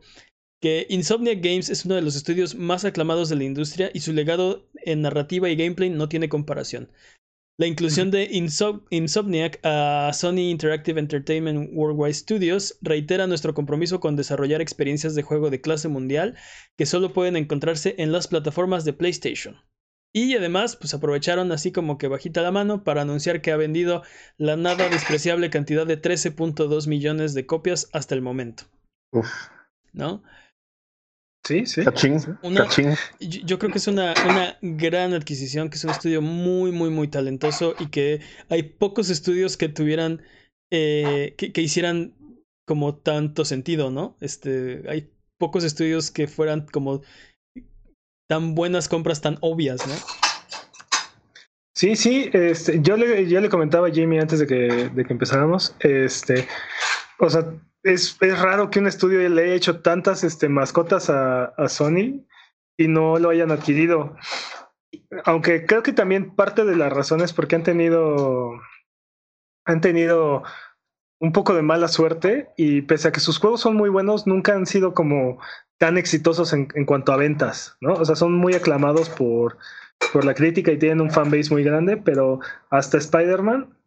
[0.61, 4.13] que Insomniac Games es uno de los estudios más aclamados de la industria y su
[4.13, 6.91] legado en narrativa y gameplay no tiene comparación.
[7.59, 8.29] La inclusión de
[8.89, 15.49] Insomniac a Sony Interactive Entertainment Worldwide Studios reitera nuestro compromiso con desarrollar experiencias de juego
[15.49, 16.37] de clase mundial
[16.77, 19.57] que solo pueden encontrarse en las plataformas de PlayStation.
[20.13, 24.03] Y además, pues aprovecharon así como que bajita la mano para anunciar que ha vendido
[24.37, 28.63] la nada despreciable cantidad de 13.2 millones de copias hasta el momento.
[29.11, 29.29] Uf.
[29.91, 30.23] ¿No?
[31.43, 31.81] Sí, sí.
[33.19, 37.07] Yo, creo que es una, una, gran adquisición, que es un estudio muy, muy, muy
[37.07, 40.21] talentoso y que hay pocos estudios que tuvieran,
[40.71, 42.13] eh, que, que, hicieran
[42.67, 44.15] como tanto sentido, ¿no?
[44.21, 47.01] Este, hay pocos estudios que fueran como
[48.27, 49.95] tan buenas compras tan obvias, ¿no?
[51.73, 55.13] Sí, sí, este, yo le, yo le comentaba a Jamie antes de que, de que
[55.13, 56.45] empezáramos, este,
[57.19, 62.25] o sea, es, raro que un estudio le haya hecho tantas este, mascotas a, Sony
[62.77, 64.15] y no lo hayan adquirido.
[65.25, 68.59] Aunque creo que también parte de las razones porque han tenido
[69.65, 70.43] han tenido
[71.19, 74.53] un poco de mala suerte y pese a que sus juegos son muy buenos, nunca
[74.53, 75.39] han sido como
[75.77, 77.93] tan exitosos en, en cuanto a ventas, ¿no?
[77.93, 79.57] O sea, son muy aclamados por,
[80.11, 82.39] por la crítica y tienen un fanbase muy grande, pero
[82.69, 83.77] hasta Spider-Man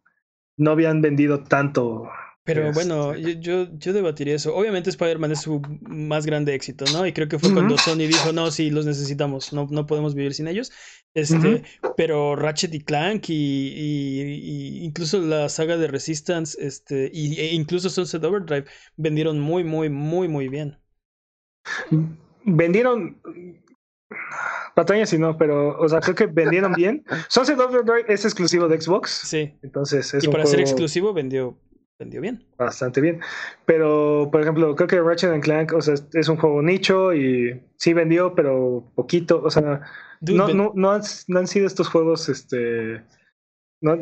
[0.57, 2.09] no habían vendido tanto
[2.45, 4.53] pero bueno, yo, yo, debatiría eso.
[4.53, 7.07] Obviamente Spider-Man es su más grande éxito, ¿no?
[7.07, 10.33] Y creo que fue cuando Sony dijo, no, sí, los necesitamos, no, no podemos vivir
[10.33, 10.71] sin ellos.
[11.13, 11.63] Este,
[11.95, 18.23] pero Ratchet y Clank y, incluso la saga de Resistance, este, y, e incluso Sunset
[18.23, 18.65] Overdrive
[18.97, 20.79] vendieron muy, muy, muy, muy bien.
[22.43, 23.21] Vendieron
[24.75, 27.05] patrañas y no, pero, o sea, creo que vendieron bien.
[27.29, 29.11] Sunset Overdrive es exclusivo de Xbox.
[29.11, 29.57] Sí.
[29.61, 31.57] Entonces es Y para ser exclusivo vendió
[32.03, 32.43] vendió bien.
[32.57, 33.19] Bastante bien.
[33.65, 37.93] Pero, por ejemplo, creo que Ratchet Clank, o sea, es un juego nicho y sí
[37.93, 39.41] vendió, pero poquito.
[39.43, 39.81] O sea,
[40.21, 43.03] no, no, no, han, sido estos juegos, este.
[43.81, 43.97] No,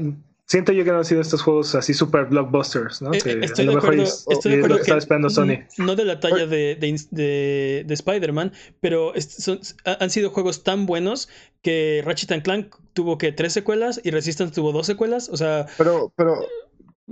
[0.46, 3.14] siento yo que no han sido estos juegos así super blockbusters, ¿no?
[3.14, 5.60] Eh, estoy, de acuerdo, estoy de acuerdo que esperando Sony.
[5.78, 11.30] No de la talla de, de, de, Spider-Man, pero son, han sido juegos tan buenos
[11.62, 15.30] que Ratchet Clank tuvo que tres secuelas y Resistance tuvo dos secuelas.
[15.30, 15.68] O sea.
[15.78, 16.36] Pero, pero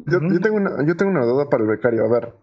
[0.06, 2.06] yo, tengo una, yo tengo una duda para el becario.
[2.06, 2.34] A ver,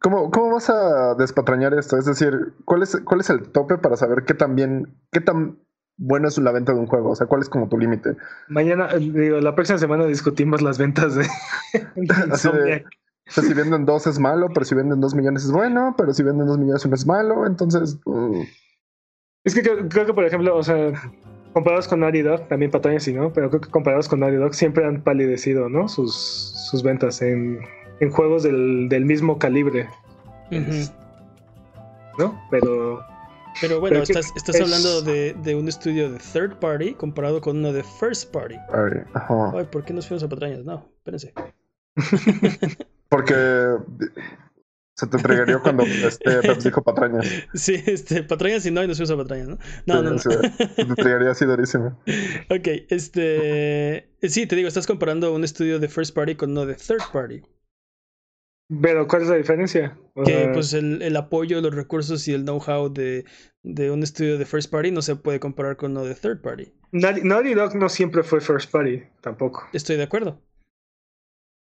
[0.00, 1.96] ¿cómo, ¿cómo vas a despatrañar esto?
[1.96, 5.58] Es decir, ¿cuál es, ¿cuál es el tope para saber qué tan bien, qué tan
[5.96, 7.10] bueno es la venta de un juego?
[7.10, 8.16] O sea, ¿cuál es como tu límite?
[8.48, 11.26] Mañana, digo, la próxima semana discutimos las ventas de...
[12.32, 16.12] o sea, si venden dos es malo, pero si venden dos millones es bueno, pero
[16.12, 17.98] si venden dos millones no es malo, entonces...
[18.04, 18.42] Uh.
[19.44, 20.92] Es que creo, creo, que, por ejemplo, o sea,
[21.54, 24.54] comparados con Naughty Dog, también patañas y no, pero creo que comparados con Naughty Dog
[24.54, 25.88] siempre han palidecido, ¿no?
[25.88, 26.14] Sus,
[26.70, 27.60] sus ventas en,
[28.00, 29.88] en juegos del, del, mismo calibre.
[32.18, 32.38] ¿No?
[32.50, 33.02] Pero.
[33.60, 37.72] Pero bueno, estás, estás hablando de, de, un estudio de third party comparado con uno
[37.72, 38.56] de first party.
[38.72, 40.64] Ay, ¿por qué nos fuimos a patrañas?
[40.64, 41.32] No, espérense.
[43.08, 43.76] Porque
[44.96, 47.26] se te entregaría cuando este dijo patrañas.
[47.54, 49.58] Sí, este, patrañas y no, y nos usa patrañas, ¿no?
[49.86, 50.18] No, no, no.
[50.18, 51.98] Se te entregaría así durísimo.
[52.50, 54.08] Ok, este.
[54.22, 57.42] Sí, te digo, estás comparando un estudio de first party con uno de third party.
[58.80, 59.98] Pero, ¿cuál es la diferencia?
[60.24, 63.24] que pues el, el, apoyo, los recursos y el know-how de,
[63.62, 66.72] de, un estudio de first party no se puede comparar con uno de third party.
[66.92, 69.66] Naughty Dog no siempre fue first party, tampoco.
[69.72, 70.40] Estoy de acuerdo.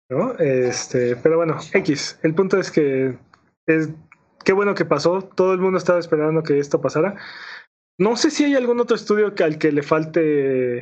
[0.09, 0.35] ¿No?
[0.39, 2.19] Este, pero bueno, X.
[2.23, 3.17] El punto es que
[3.67, 3.91] es
[4.45, 5.23] qué bueno que pasó.
[5.23, 7.17] Todo el mundo estaba esperando que esto pasara.
[7.99, 10.79] No sé si hay algún otro estudio que, al que le falte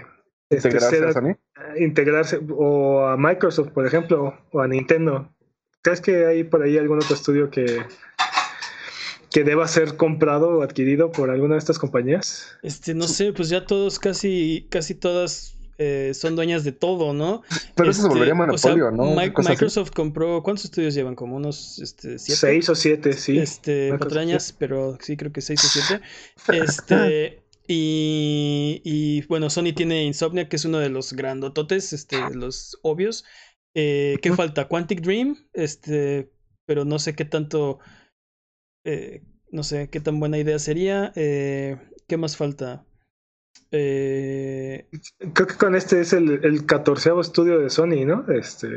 [0.51, 1.39] este, integrarse,
[1.79, 5.31] integrarse o a Microsoft, por ejemplo, o a Nintendo.
[5.83, 7.83] ¿Crees que hay por ahí algún otro estudio que
[9.33, 12.59] que deba ser comprado o adquirido por alguna de estas compañías?
[12.63, 17.43] Este, no sé, pues ya todos casi casi todas eh, son dueñas de todo, ¿no?
[17.75, 19.17] Pero eso se este, volvería monopolio, ¿no?
[19.17, 21.17] Microsoft compró, ¿cuántos estudios llevan?
[21.17, 23.37] Como unos este, Seis o siete, sí.
[23.39, 26.05] Este, patrañas, pero sí creo que seis o siete.
[26.53, 32.79] Este, y, y, bueno, Sony tiene Insomnia, que es uno de los grandototes, este, los
[32.83, 33.25] obvios.
[33.75, 34.69] Eh, ¿Qué falta?
[34.69, 36.31] Quantic Dream, este,
[36.65, 37.81] pero no sé qué tanto,
[38.85, 41.13] eh, no sé qué tan buena idea sería.
[41.17, 42.85] Eh, ¿Qué más falta?
[43.71, 44.89] Eh,
[45.33, 48.27] Creo que con este es el, el catorceavo estudio de Sony, ¿no?
[48.33, 48.69] Este.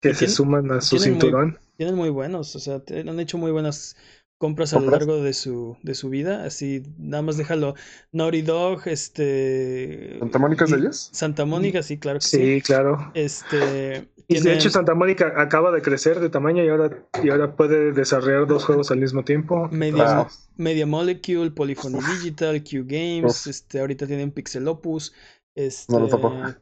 [0.00, 1.58] Que se suman a su cinturón.
[1.76, 3.96] tienen muy buenos, o sea, han hecho muy buenas
[4.42, 6.44] compras a lo largo de su, de su vida.
[6.44, 7.76] Así, nada más déjalo.
[8.10, 10.16] Naughty Dog, este.
[10.18, 11.10] ¿Santa Mónica es de ellos?
[11.12, 12.36] Santa Mónica, sí, claro que sí.
[12.38, 13.12] Sí, claro.
[13.14, 14.08] Este.
[14.26, 17.92] Y de hecho, Santa Mónica acaba de crecer de tamaño y ahora, y ahora puede
[17.92, 19.68] desarrollar dos juegos al mismo tiempo.
[19.70, 20.26] Media,
[20.56, 25.14] Media Molecule, Polyphony Digital, Q Games, este, ahorita tienen Pixel Opus.
[25.54, 25.94] Este,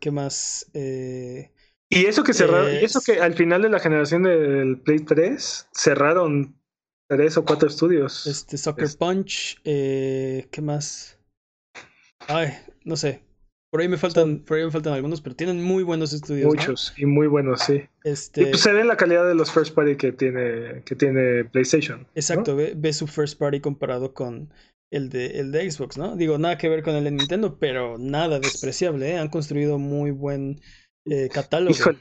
[0.00, 0.70] ¿Qué más?
[0.74, 1.50] Eh,
[1.88, 5.68] y eso que cerraron, y eso que al final de la generación del Play 3
[5.72, 6.59] cerraron
[7.10, 8.26] tres o cuatro estudios.
[8.26, 11.18] Este Soccer Punch, eh, ¿qué más?
[12.28, 12.50] Ay,
[12.84, 13.24] no sé.
[13.72, 16.46] Por ahí me faltan, por ahí me faltan algunos, pero tienen muy buenos estudios.
[16.46, 17.82] Muchos, y muy buenos, sí.
[18.04, 18.42] Este...
[18.42, 22.06] Y pues se ve la calidad de los first party que tiene, que tiene PlayStation.
[22.14, 24.52] Exacto, ve, su first party comparado con
[24.92, 26.16] el de, el de Xbox, ¿no?
[26.16, 29.18] Digo, nada que ver con el de Nintendo, pero nada despreciable, ¿eh?
[29.18, 30.60] Han construido muy buen
[31.06, 31.74] eh, catálogo.
[31.74, 31.98] Híjole.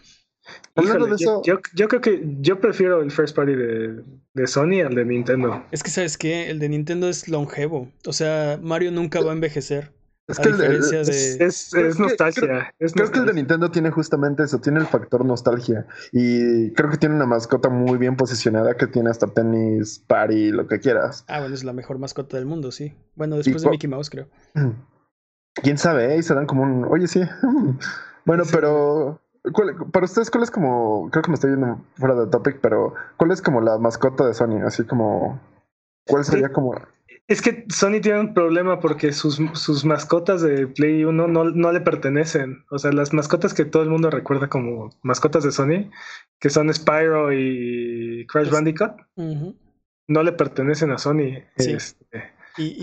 [0.75, 5.63] Yo, yo, creo que yo prefiero el first party de, de, Sony al de Nintendo.
[5.71, 6.49] Es que, ¿sabes qué?
[6.49, 7.91] El de Nintendo es longevo.
[8.05, 9.91] O sea, Mario nunca va a envejecer.
[10.29, 12.71] Es que el, es, nostalgia.
[12.77, 15.87] creo que el de Nintendo tiene justamente eso, tiene el factor nostalgia.
[16.11, 20.67] Y creo que tiene una mascota muy bien posicionada que tiene hasta tenis, party, lo
[20.67, 21.25] que quieras.
[21.27, 22.93] Ah, bueno, es la mejor mascota del mundo, sí.
[23.15, 24.27] Bueno, después de Mickey Mouse, creo.
[25.63, 26.85] Quién sabe, y se dan como un.
[26.85, 27.21] Oye, sí.
[28.25, 29.19] bueno, pero.
[29.91, 31.09] Para ustedes, ¿cuál es como.
[31.11, 34.33] Creo que me estoy yendo fuera del topic, pero ¿cuál es como la mascota de
[34.33, 34.61] Sony?
[34.65, 35.39] Así como.
[36.07, 36.75] ¿Cuál sería como.?
[37.27, 41.71] Es que Sony tiene un problema porque sus, sus mascotas de Play 1 no, no,
[41.71, 42.65] le pertenecen.
[42.71, 45.91] O sea, las mascotas que todo el mundo recuerda como mascotas de Sony,
[46.39, 48.93] que son Spyro y Crash Bandicoot,
[50.07, 51.43] no le pertenecen a Sony.
[51.55, 52.77] Este, y,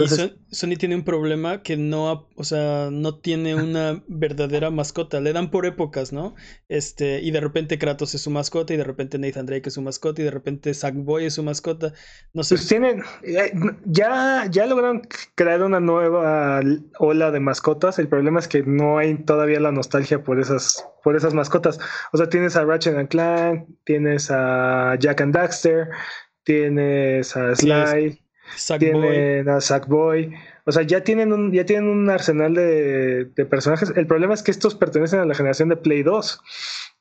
[0.51, 5.21] Sony tiene un problema que no, o sea, no tiene una verdadera mascota.
[5.21, 6.35] Le dan por épocas, ¿no?
[6.69, 9.83] Este, y de repente Kratos es su mascota, y de repente Nathan Drake es su
[9.83, 11.93] mascota, y de repente Sackboy es su mascota.
[12.33, 12.55] No sé.
[12.57, 13.53] Pues tienen, eh,
[13.85, 15.03] ya, ya lograron
[15.35, 16.61] crear una nueva
[16.99, 17.99] ola de mascotas.
[17.99, 21.79] El problema es que no hay todavía la nostalgia por esas, por esas mascotas.
[22.13, 25.91] O sea, tienes a Ratchet and Clank, tienes a Jack and Daxter,
[26.45, 28.26] tienes a Sly
[28.79, 30.35] tienen a Sackboy.
[30.65, 33.93] O sea, ya tienen un, ya tienen un arsenal de, personajes.
[33.97, 36.41] El problema es que estos pertenecen a la generación de Play 2.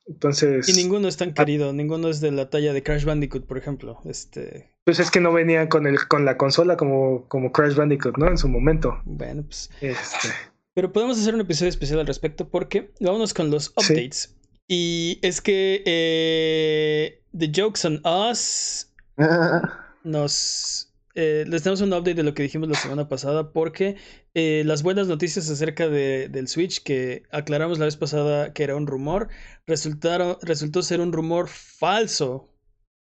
[0.08, 0.70] Entonces.
[0.70, 4.00] Y ninguno es tan querido, ninguno es de la talla de Crash Bandicoot, por ejemplo.
[4.06, 4.72] Este.
[4.84, 8.28] Pues es que no venían con el, con la consola como, como Crash Bandicoot, ¿no?
[8.28, 9.02] En su momento.
[9.06, 9.72] Bueno, pues.
[9.82, 10.30] Este.
[10.76, 14.36] Pero podemos hacer un episodio especial al respecto porque vámonos con los updates.
[14.68, 18.92] Y es que eh, The Jokes on Us
[20.04, 23.96] nos eh, les damos un update de lo que dijimos la semana pasada porque
[24.34, 28.76] eh, las buenas noticias acerca de, del Switch que aclaramos la vez pasada que era
[28.76, 29.30] un rumor,
[29.66, 32.50] resultaron, resultó ser un rumor falso.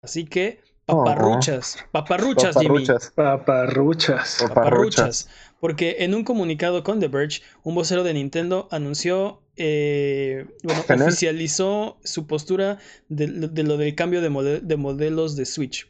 [0.03, 2.85] Así que paparruchas, paparruchas, Jimmy.
[3.15, 4.45] Paparruchas.
[4.49, 5.29] Paparruchas.
[5.61, 12.01] Porque en un comunicado con The Verge, un vocero de Nintendo anunció, eh, bueno, oficializó
[12.03, 15.87] su postura de, lo del cambio de, de modelos de Switch.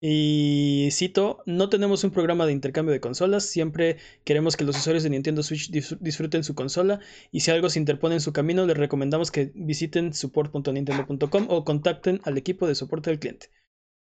[0.00, 5.02] Y cito, no tenemos un programa de intercambio de consolas, siempre queremos que los usuarios
[5.02, 7.00] de Nintendo Switch disfruten su consola
[7.32, 12.20] y si algo se interpone en su camino les recomendamos que visiten support.nintendo.com o contacten
[12.24, 13.50] al equipo de soporte del cliente.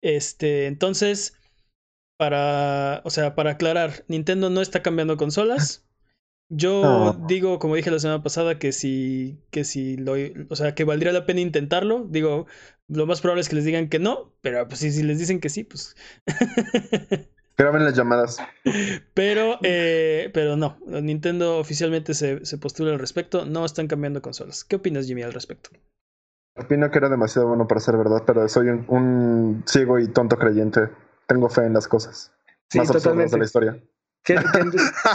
[0.01, 1.37] Este, entonces,
[2.17, 5.87] para, o sea, para aclarar, Nintendo no está cambiando consolas.
[6.49, 10.13] Yo digo, como dije la semana pasada, que si, que si lo,
[10.49, 12.05] o sea, que valdría la pena intentarlo.
[12.09, 12.47] Digo,
[12.87, 15.49] lo más probable es que les digan que no, pero pues si, les dicen que
[15.49, 15.95] sí, pues.
[17.57, 18.39] Graben las llamadas.
[19.13, 24.63] Pero, eh, pero no, Nintendo oficialmente se, se postula al respecto, no están cambiando consolas.
[24.63, 25.69] ¿Qué opinas, Jimmy, al respecto?
[26.55, 30.89] Opino que era demasiado bueno para ser verdad, pero soy un, ciego y tonto creyente.
[31.27, 32.31] Tengo fe en las cosas.
[32.75, 33.83] más absurdas de la historia.
[34.23, 34.35] Que,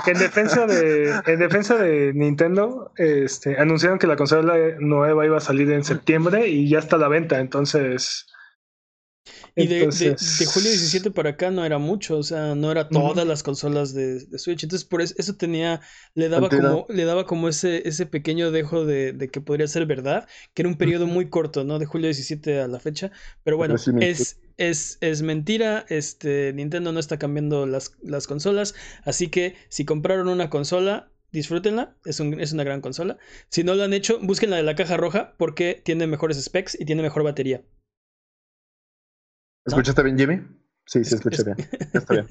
[0.06, 5.40] en defensa de en defensa de Nintendo este, anunciaron que la consola nueva iba a
[5.40, 8.26] salir en septiembre y ya está a la venta entonces
[9.56, 9.86] y de,
[10.46, 14.20] julio 17 para acá no era mucho, o sea, no era todas las consolas de,
[14.38, 14.62] Switch.
[14.62, 15.80] Entonces, por eso, eso tenía,
[16.14, 20.28] le daba como, le daba como ese, ese pequeño dejo de, que podría ser verdad,
[20.54, 21.78] que era un periodo muy corto, ¿no?
[21.78, 23.10] De julio 17 a la fecha.
[23.42, 25.86] Pero bueno, es, es, es mentira.
[25.88, 28.74] Este, Nintendo no está cambiando las, las consolas.
[29.04, 33.18] Así que si compraron una consola, disfrútenla, es, un, es, una gran consola.
[33.48, 36.78] Si no lo han hecho, busquen la de la caja roja porque tiene mejores specs
[36.78, 37.62] y tiene mejor batería.
[39.68, 40.40] ¿Escuchaste bien, Jimmy?
[40.86, 41.56] Sí, sí, escuché bien.
[41.92, 42.26] Está bien.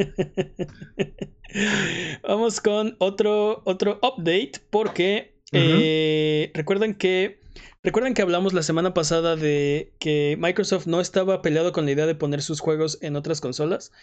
[2.27, 7.39] Vamos con otro, otro update porque Eh, recuerdan que
[7.87, 12.05] recuerdan que hablamos la semana pasada de que Microsoft no estaba peleado con la idea
[12.05, 13.93] de poner sus juegos en otras consolas.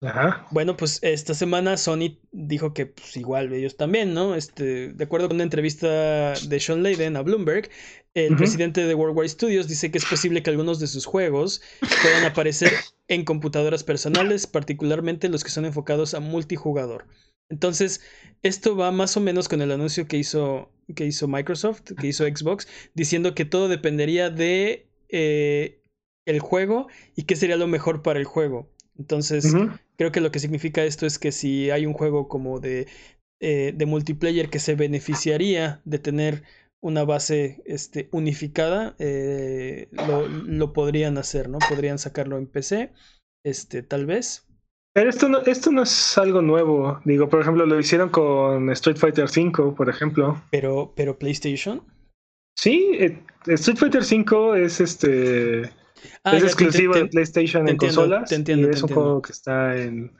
[0.00, 0.46] Ajá.
[0.52, 4.36] Bueno, pues esta semana Sony dijo que pues, igual ellos también, ¿no?
[4.36, 7.68] Este, de acuerdo con una entrevista de Sean Layden a Bloomberg,
[8.14, 12.24] el presidente de Worldwide Studios dice que es posible que algunos de sus juegos puedan
[12.24, 12.70] aparecer
[13.08, 17.08] en computadoras personales, particularmente los que son enfocados a multijugador.
[17.52, 18.00] Entonces,
[18.42, 22.24] esto va más o menos con el anuncio que hizo, que hizo Microsoft, que hizo
[22.24, 25.80] Xbox, diciendo que todo dependería de eh,
[26.26, 28.68] el juego y qué sería lo mejor para el juego.
[28.98, 29.54] Entonces,
[29.96, 32.86] creo que lo que significa esto es que si hay un juego como de,
[33.40, 36.42] eh, de multiplayer que se beneficiaría de tener
[36.82, 41.58] una base este, unificada, eh, lo, lo podrían hacer, ¿no?
[41.58, 42.92] Podrían sacarlo en PC,
[43.44, 44.46] este, tal vez.
[44.94, 47.00] Pero esto no, esto no es algo nuevo.
[47.04, 50.42] Digo, por ejemplo, lo hicieron con Street Fighter V, por ejemplo.
[50.50, 51.82] Pero, pero PlayStation.
[52.58, 55.70] Sí, eh, Street Fighter V es este
[56.24, 58.70] Ah, es ya te- exclusivo te- de PlayStation te en entiendo, consolas te entiendo, y
[58.70, 59.02] es un entiendo.
[59.02, 60.12] juego que está en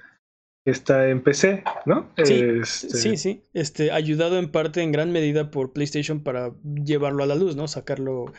[0.65, 2.09] que está en PC, ¿no?
[2.23, 3.43] Sí, Este, Sí, sí.
[3.53, 6.53] Este, ayudado en parte, en gran medida, por PlayStation para
[6.85, 7.67] llevarlo a la luz, ¿no?
[7.67, 8.33] Sacarlo,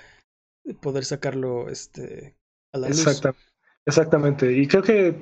[0.81, 2.37] poder sacarlo, este,
[2.73, 2.99] a la luz.
[3.05, 3.35] exacta-
[3.85, 4.53] exactamente.
[4.57, 5.15] Y creo que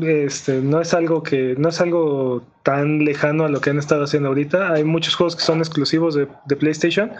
[0.00, 4.04] este no es algo que no es algo tan lejano a lo que han estado
[4.04, 4.72] haciendo ahorita.
[4.72, 7.12] Hay muchos juegos que son exclusivos de, de PlayStation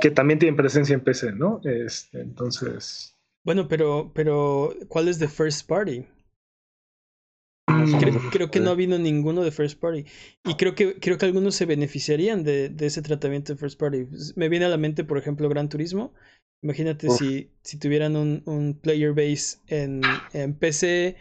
[0.00, 1.60] que también tienen presencia en PC, ¿no?
[1.64, 6.04] Este, entonces Bueno, pero, pero, ¿cuál es de first party?
[7.68, 10.04] mm, Creo, creo que no ha habido ninguno de first party.
[10.42, 14.06] Y creo que, creo que algunos se beneficiarían de, de ese tratamiento de first party.
[14.36, 16.12] Me viene a la mente, por ejemplo, Gran Turismo.
[16.62, 17.10] Imagínate Uf.
[17.10, 21.16] si, si tuvieran un, un player base en, en PC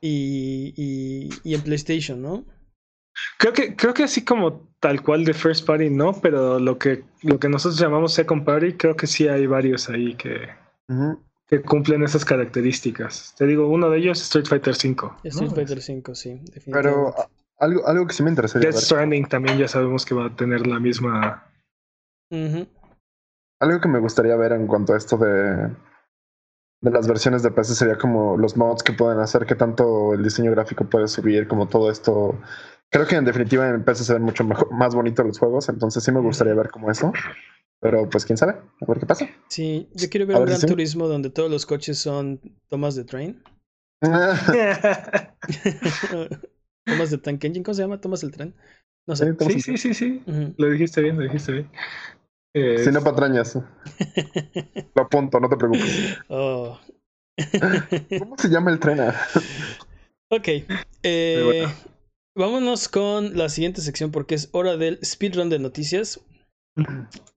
[0.00, 2.44] y, y, y en PlayStation, ¿no?
[3.38, 7.04] Creo que, creo que así como tal cual de First Party, no, pero lo que,
[7.22, 10.48] lo que nosotros llamamos Second Party, creo que sí hay varios ahí que,
[11.48, 13.34] que cumplen esas características.
[13.36, 14.96] Te digo, uno de ellos es Street Fighter V.
[15.02, 15.16] ¿no?
[15.24, 17.20] Street Fighter 5, sí, Pero definitivamente.
[17.22, 17.28] a-
[17.60, 18.80] algo, algo que sí me interesaría Death.
[18.82, 21.44] Stranding también ya sabemos que va a tener la misma.
[23.60, 25.68] Algo que me gustaría ver en cuanto a esto de,
[26.80, 30.22] de las versiones de PC sería como los mods que pueden hacer, qué tanto el
[30.22, 32.38] diseño gráfico puede subir, como todo esto.
[32.90, 36.02] Creo que en definitiva en PC se ven mucho mejor, más bonitos los juegos, entonces
[36.02, 37.12] sí me gustaría ver como eso.
[37.80, 39.28] Pero pues quién sabe, a ver qué pasa.
[39.48, 40.72] Sí, yo quiero ver A un ver Gran si sí.
[40.72, 43.42] Turismo donde todos los coches son tomas de train.
[46.84, 48.00] tomas de tank engine, ¿cómo se llama?
[48.00, 48.54] Tomas del tren.
[49.06, 49.34] No sé.
[49.38, 50.22] Sí, sí, sí, sí, sí.
[50.56, 51.70] Lo dijiste bien, lo dijiste bien.
[52.58, 53.54] Eh, Si no patrañas,
[54.94, 56.18] lo apunto, no te preocupes.
[56.28, 56.78] Oh.
[58.18, 59.00] ¿Cómo se llama el tren?
[60.30, 60.48] ok.
[61.02, 61.72] eh, bueno.
[62.36, 66.20] Vámonos con la siguiente sección porque es hora del speedrun de noticias.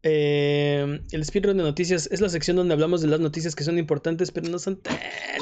[0.03, 3.77] Eh, el speedrun de noticias es la sección donde hablamos de las noticias que son
[3.77, 4.95] importantes, pero no son tan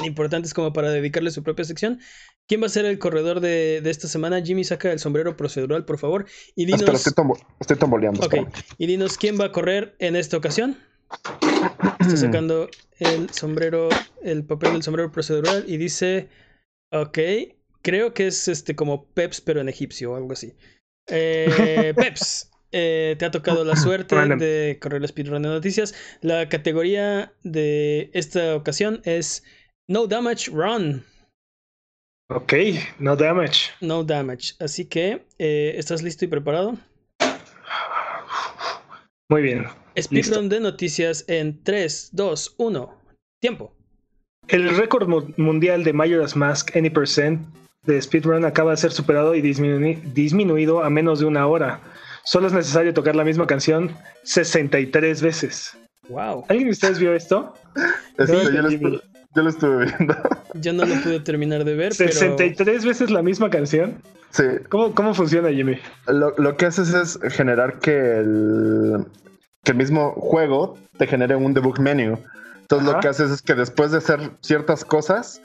[0.04, 2.00] importantes como para dedicarle su propia sección.
[2.46, 4.42] ¿Quién va a ser el corredor de, de esta semana?
[4.42, 6.26] Jimmy, saca el sombrero procedural, por favor.
[6.56, 8.20] Y espera, dinos, estoy, tombo- estoy tomboleando.
[8.26, 8.52] ok, espera.
[8.78, 10.76] y dinos quién va a correr en esta ocasión.
[12.00, 13.88] Está sacando el sombrero,
[14.22, 16.28] el papel del sombrero procedural y dice,
[16.92, 17.18] ok,
[17.82, 20.54] creo que es este como Peps, pero en egipcio o algo así.
[21.08, 25.94] Eh, Peps, eh, te ha tocado la suerte de correr el speedrun de noticias.
[26.20, 29.44] La categoría de esta ocasión es
[29.88, 31.04] No Damage Run.
[32.32, 32.52] Ok,
[33.00, 33.70] no damage.
[33.80, 34.54] No Damage.
[34.60, 36.76] Así que, eh, ¿estás listo y preparado?
[39.28, 39.64] Muy bien.
[40.00, 42.94] Speedrun de noticias en 3, 2, 1.
[43.40, 43.74] Tiempo.
[44.48, 47.40] El récord mu- mundial de Majora's Mask Any Percent
[47.84, 51.80] de speedrun acaba de ser superado y disminu- disminuido a menos de una hora.
[52.24, 55.76] Solo es necesario tocar la misma canción 63 veces.
[56.08, 56.44] Wow.
[56.48, 57.54] ¿Alguien de ustedes vio esto?
[58.18, 59.00] No, yo, lo estuve,
[59.34, 60.16] yo lo estuve viendo.
[60.54, 64.02] Yo no lo pude terminar de ver, pero 63 veces la misma canción.
[64.30, 65.78] sí, ¿Cómo, cómo funciona, Jimmy?
[66.08, 69.06] lo, lo que haces es generar que el,
[69.62, 72.18] que el mismo juego te genere un debug menu.
[72.62, 72.96] Entonces Ajá.
[72.96, 75.40] lo que haces es que después de hacer ciertas cosas,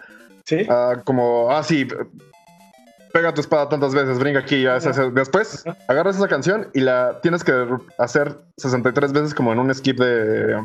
[0.46, 0.66] ¿Sí?
[0.70, 1.88] ah, como, ah, sí,
[3.16, 7.46] pega tu espada tantas veces, brinca aquí, ya después agarras esa canción y la tienes
[7.46, 7.66] que
[7.98, 10.62] hacer 63 veces como en un skip de,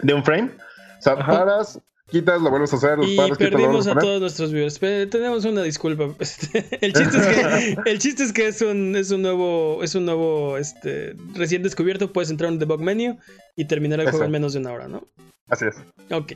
[0.00, 0.50] de un frame.
[0.98, 1.30] O sea, Ajá.
[1.30, 1.78] paras,
[2.10, 4.52] quitas, lo vuelves a hacer, los Y quitas, lo perdimos vuelves a a todos nuestros
[4.52, 4.78] viewers.
[4.78, 6.14] Tenemos una disculpa.
[6.18, 9.94] Este, el chiste es que, el chiste es, que es, un, es un nuevo, es
[9.94, 12.12] un nuevo este, recién descubierto.
[12.12, 13.18] Puedes entrar en debug menu
[13.56, 15.06] y terminar el juego en menos de una hora, ¿no?
[15.48, 15.76] Así es.
[16.10, 16.32] Ok.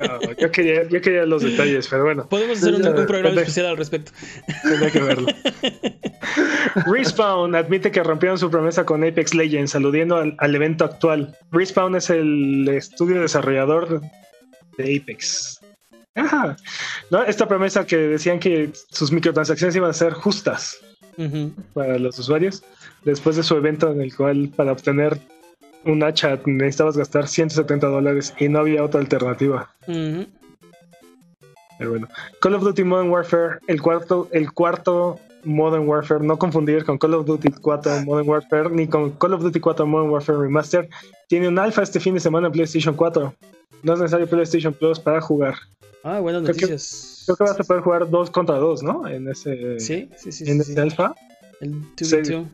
[0.00, 3.66] No, yo, quería, yo quería los detalles, pero bueno, Podemos hacer un, un programa especial
[3.66, 4.12] al respecto.
[4.62, 5.26] tendría que verlo.
[6.86, 11.36] Respawn admite que rompieron su promesa con Apex Legends, aludiendo al, al evento actual.
[11.50, 14.02] Respawn es el estudio desarrollador
[14.78, 15.60] de Apex.
[16.14, 16.56] Ajá.
[17.10, 17.22] ¿No?
[17.24, 20.78] Esta promesa que decían que sus microtransacciones iban a ser justas
[21.74, 22.62] para los usuarios,
[23.04, 25.18] después de su evento en el cual para obtener
[25.84, 29.68] un hacha necesitabas gastar 170 dólares y no había otra alternativa.
[31.78, 32.08] Pero bueno.
[32.40, 37.14] Call of Duty Modern Warfare, el cuarto, el cuarto Modern Warfare, no confundir con Call
[37.14, 40.88] of Duty 4 Modern Warfare ni con Call of Duty 4 Modern Warfare Remaster,
[41.28, 43.34] tiene un alfa este fin de semana en PlayStation 4.
[43.82, 45.54] No es necesario PlayStation Plus para jugar.
[46.02, 47.22] Ah, buenas Creo que- noticias.
[47.26, 49.06] Creo que vas a poder jugar dos contra dos, ¿no?
[49.06, 50.44] En ese, Sí, sí, sí.
[50.50, 50.80] en sí, ese sí.
[50.80, 51.14] alfa.
[51.60, 52.04] El Sí.
[52.04, 52.46] 2v2.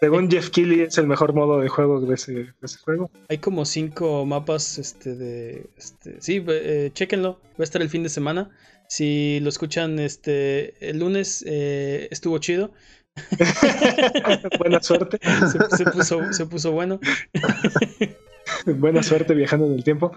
[0.00, 3.10] Según Jeff Keighley es el mejor modo de juego de ese, de ese juego.
[3.28, 7.40] Hay como cinco mapas este de este sí, eh, chéquenlo.
[7.58, 8.48] Va a estar el fin de semana.
[8.88, 12.70] Si lo escuchan este el lunes eh, estuvo chido.
[14.58, 15.18] Buena suerte.
[15.70, 17.00] Se, se puso, se puso bueno.
[18.66, 20.12] Buena suerte viajando en el tiempo.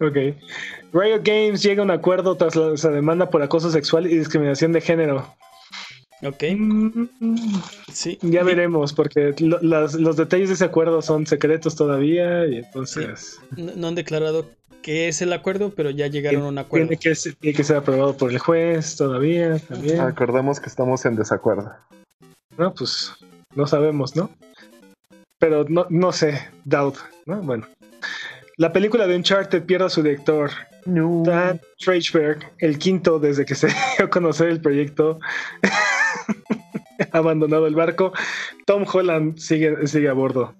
[0.00, 0.16] Ok.
[0.92, 4.80] Riot Games llega a un acuerdo tras la demanda por acoso sexual y discriminación de
[4.80, 5.34] género.
[6.24, 6.44] Ok.
[7.92, 8.18] Sí.
[8.22, 13.40] Ya veremos, porque lo- las- los detalles de ese acuerdo son secretos todavía y entonces
[13.56, 14.48] No, no han declarado
[14.82, 16.88] qué es el acuerdo, pero ya llegaron a un acuerdo.
[16.88, 20.00] tiene que, ser, tiene que ser aprobado por el juez todavía también.
[20.00, 21.72] Acordamos que estamos en desacuerdo.
[22.56, 23.12] No, pues
[23.54, 24.30] no sabemos, ¿no?
[25.42, 27.42] Pero no, no sé, doubt, ¿no?
[27.42, 27.66] Bueno.
[28.58, 30.52] La película de Uncharted pierde a su director,
[30.86, 31.24] No.
[31.26, 33.66] Dan Trachberg, el quinto desde que se
[33.98, 35.18] dio a conocer el proyecto.
[37.10, 38.12] ha abandonado el barco.
[38.66, 40.54] Tom Holland sigue, sigue a bordo.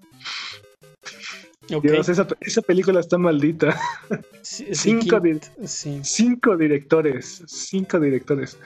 [1.73, 1.83] Ok.
[1.83, 3.79] Dios, esa, esa película está maldita.
[4.41, 5.21] Sí, cinco
[5.63, 6.01] sí.
[6.03, 7.41] Cinco directores.
[7.47, 8.57] Cinco directores.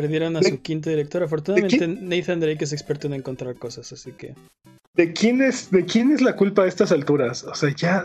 [0.00, 1.22] Perdieron a ¿De- su quinto director.
[1.22, 4.34] Afortunadamente, Nathan Drake es experto en encontrar cosas, así que.
[4.94, 7.44] ¿De quién es, de quién es la culpa a estas alturas?
[7.44, 8.04] O sea, ya.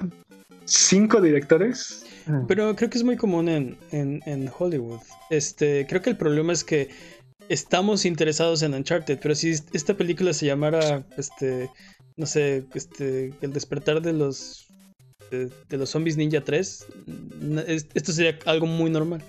[0.65, 2.05] ¿Cinco directores?
[2.47, 5.01] Pero creo que es muy común en, en, en Hollywood.
[5.29, 6.87] Este, creo que el problema es que
[7.49, 11.69] estamos interesados en Uncharted, pero si esta película se llamara, este,
[12.15, 14.67] no sé, este, el despertar de los
[15.29, 16.85] de, de los zombies ninja 3,
[17.41, 19.21] n- es- esto sería algo muy normal.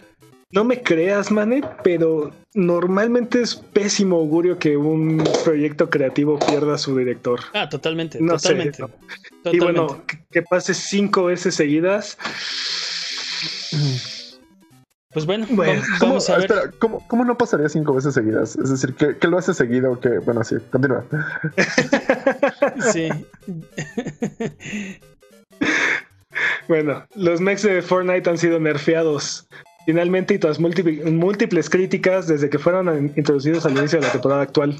[0.52, 6.78] No me creas, Mane, pero normalmente es pésimo augurio que un proyecto creativo pierda a
[6.78, 7.40] su director.
[7.54, 8.82] Ah, totalmente, No sé, totalmente.
[8.82, 8.88] no.
[8.88, 9.50] totalmente.
[9.56, 12.18] Y bueno, que, que pase cinco veces seguidas.
[15.14, 16.50] pues bueno, Bueno, ¿Cómo, vamos a ver.
[16.52, 18.54] espera, ¿cómo, cómo no pasaría cinco veces seguidas?
[18.56, 19.98] Es decir, ¿qué, qué lo hace seguido?
[20.00, 21.04] Que, bueno, sí, continúa.
[22.92, 23.08] Sí.
[26.68, 29.46] Bueno, los mechs de Fortnite han sido nerfeados.
[29.86, 34.42] Finalmente, y tras múltiple- múltiples críticas desde que fueron introducidos al inicio de la temporada
[34.42, 34.76] actual.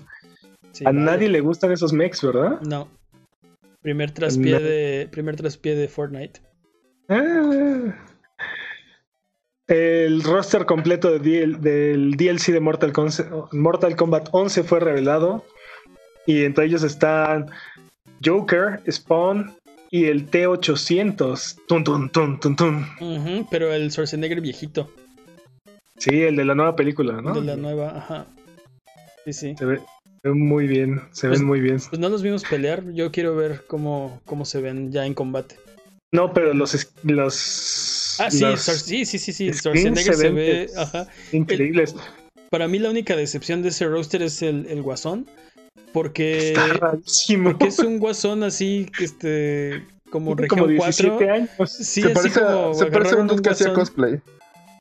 [0.73, 2.61] sí, A nadie le gustan esos mechs, ¿verdad?
[2.63, 2.89] No.
[3.83, 4.61] Primer traspié No.
[4.61, 6.41] de primer traspié de Fortnite.
[7.09, 7.95] Ah.
[9.67, 15.45] El roster completo de DL del DLC de Mortal, Conce- Mortal Kombat 11 fue revelado.
[16.27, 17.51] Y entre ellos están
[18.25, 19.53] Joker, Spawn
[19.93, 21.59] y el T800.
[21.69, 22.87] Tun, tun, tun, tun, tun.
[23.01, 24.91] Ujú, pero el Schwarzenegger viejito.
[25.99, 27.35] Sí, el de la nueva película, ¿no?
[27.35, 28.27] De la nueva, ajá.
[29.27, 29.55] Sí, sí.
[29.57, 31.77] Se ve, se ve muy bien, se Pues- ven muy bien.
[31.89, 32.91] Pues no los vimos pelear.
[32.93, 35.57] Yo quiero ver cómo, cómo se ven ya en combate.
[36.13, 36.93] No, pero los...
[37.05, 39.53] los Ah, sí, los sí, sí, sí, sí.
[39.53, 40.67] Schwarzenegger se ve.
[40.77, 41.07] Ajá.
[41.33, 41.95] increíbles.
[42.51, 45.27] Para mí la única decepción de ese roster es el, el guasón.
[45.93, 47.51] Porque, Está rarísimo.
[47.51, 51.33] porque es un guasón así, este, como región como 17 4.
[51.35, 51.51] años.
[51.71, 54.21] Sí, se así parece, a- como se parece a agarraron un dude que hacía cosplay.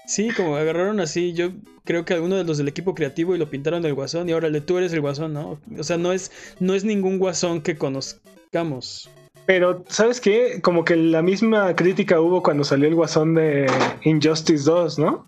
[0.07, 1.51] Sí, como agarraron así, yo
[1.85, 4.61] creo que alguno de los del equipo creativo y lo pintaron del guasón y órale,
[4.61, 5.59] tú eres el guasón, ¿no?
[5.77, 9.09] O sea, no es, no es ningún guasón que conozcamos.
[9.45, 10.59] Pero, ¿sabes qué?
[10.61, 13.65] Como que la misma crítica hubo cuando salió el guasón de
[14.03, 15.27] Injustice 2, ¿no?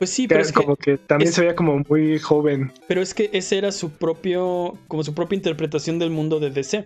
[0.00, 2.72] Pues sí, pero es como que también es- se veía como muy joven.
[2.88, 6.84] pero es que ese era su propio, como su propia interpretación del mundo de DC.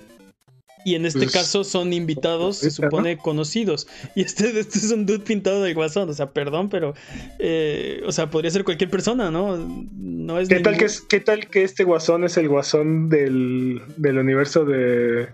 [0.87, 3.87] Y en este Pues, caso son invitados, se supone, conocidos.
[4.15, 6.11] Y este, este es un dude pintado del guasón.
[6.11, 6.93] O sea, perdón, pero.
[7.39, 9.57] eh, o sea, podría ser cualquier persona, ¿no?
[9.57, 13.81] No es ¿Qué tal, que es, ¿Qué tal que este guasón es el guasón del,
[13.97, 15.29] del universo de.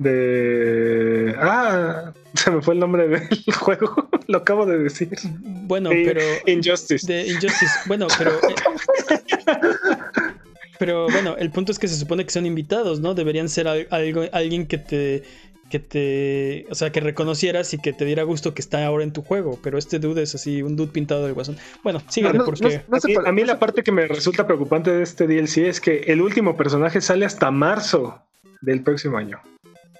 [0.00, 1.34] De.
[1.38, 3.28] Ah, se me fue el nombre del
[3.58, 4.08] juego.
[4.26, 5.10] lo acabo de decir.
[5.40, 6.20] Bueno, De pero.
[6.46, 7.06] Injustice.
[7.12, 7.66] De Injustice.
[7.86, 8.32] Bueno, pero.
[8.32, 9.18] eh,
[10.78, 13.14] pero bueno, el punto es que se supone que son invitados, ¿no?
[13.14, 15.22] Deberían ser al- algo, alguien que te.
[15.70, 16.66] Que te.
[16.70, 19.58] O sea, que reconocieras y que te diera gusto que está ahora en tu juego.
[19.62, 21.58] Pero este dude es así, un dude pintado del guasón.
[21.84, 22.82] Bueno, síguele, No, no, porque.
[22.88, 25.98] no a mí, a la parte que me resulta preocupante de este DLC es que
[26.08, 28.20] el último personaje sale hasta marzo
[28.62, 29.40] del próximo año.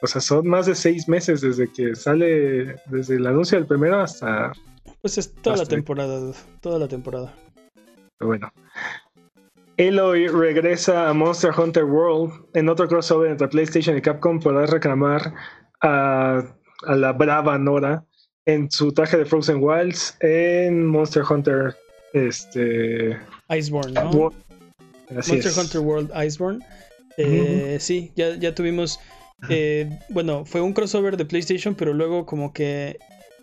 [0.02, 4.00] O sea, son más de seis meses desde que sale, desde el anuncio del primero
[4.00, 4.52] hasta...
[5.00, 7.34] Pues es toda la temporada, Toda la temporada.
[8.18, 8.52] Bueno.
[9.78, 12.32] Aloy regresa a Monster Hunter World.
[12.54, 15.32] En otro crossover entre PlayStation y Capcom podrás reclamar
[15.80, 16.42] a,
[16.86, 18.04] a la brava Nora
[18.44, 21.76] en su traje de Frozen Wilds en Monster Hunter.
[22.12, 23.18] Este.
[23.48, 24.10] Iceborne, ¿no?
[24.10, 24.36] World.
[25.10, 25.56] Monster es.
[25.56, 26.64] Hunter World Iceborne.
[27.16, 29.00] Eh, Sí, ya, ya tuvimos.
[29.48, 32.98] eh, bueno, fue un crossover de PlayStation, pero luego como que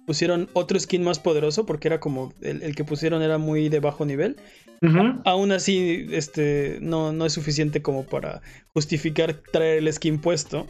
[0.06, 3.80] pusieron otro skin más poderoso porque era como el, el que pusieron era muy de
[3.80, 4.38] bajo nivel.
[4.82, 5.22] Ujú.
[5.26, 8.42] Aún así, este no, no es suficiente como para
[8.74, 10.66] justificar traer el skin puesto.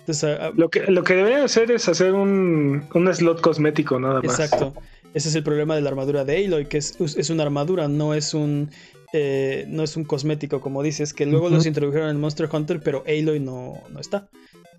[0.00, 3.98] Entonces, a- a- Lo que, lo que deberían hacer es hacer un, un slot cosmético
[3.98, 4.38] nada más.
[4.38, 4.74] exacto.
[5.14, 8.12] Ese es el problema de la armadura de Aloy, que es, es una armadura, no
[8.14, 8.70] es un
[9.12, 13.04] eh, no es un cosmético, como dices, que luego los introdujeron en Monster Hunter, pero
[13.06, 14.28] Aloy no, no está.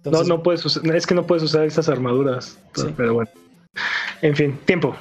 [0.05, 2.59] No, Entonces, no puedes usar, es que no puedes usar esas armaduras.
[2.75, 2.93] Sí.
[2.95, 3.29] Pero bueno.
[4.21, 4.95] En fin, tiempo.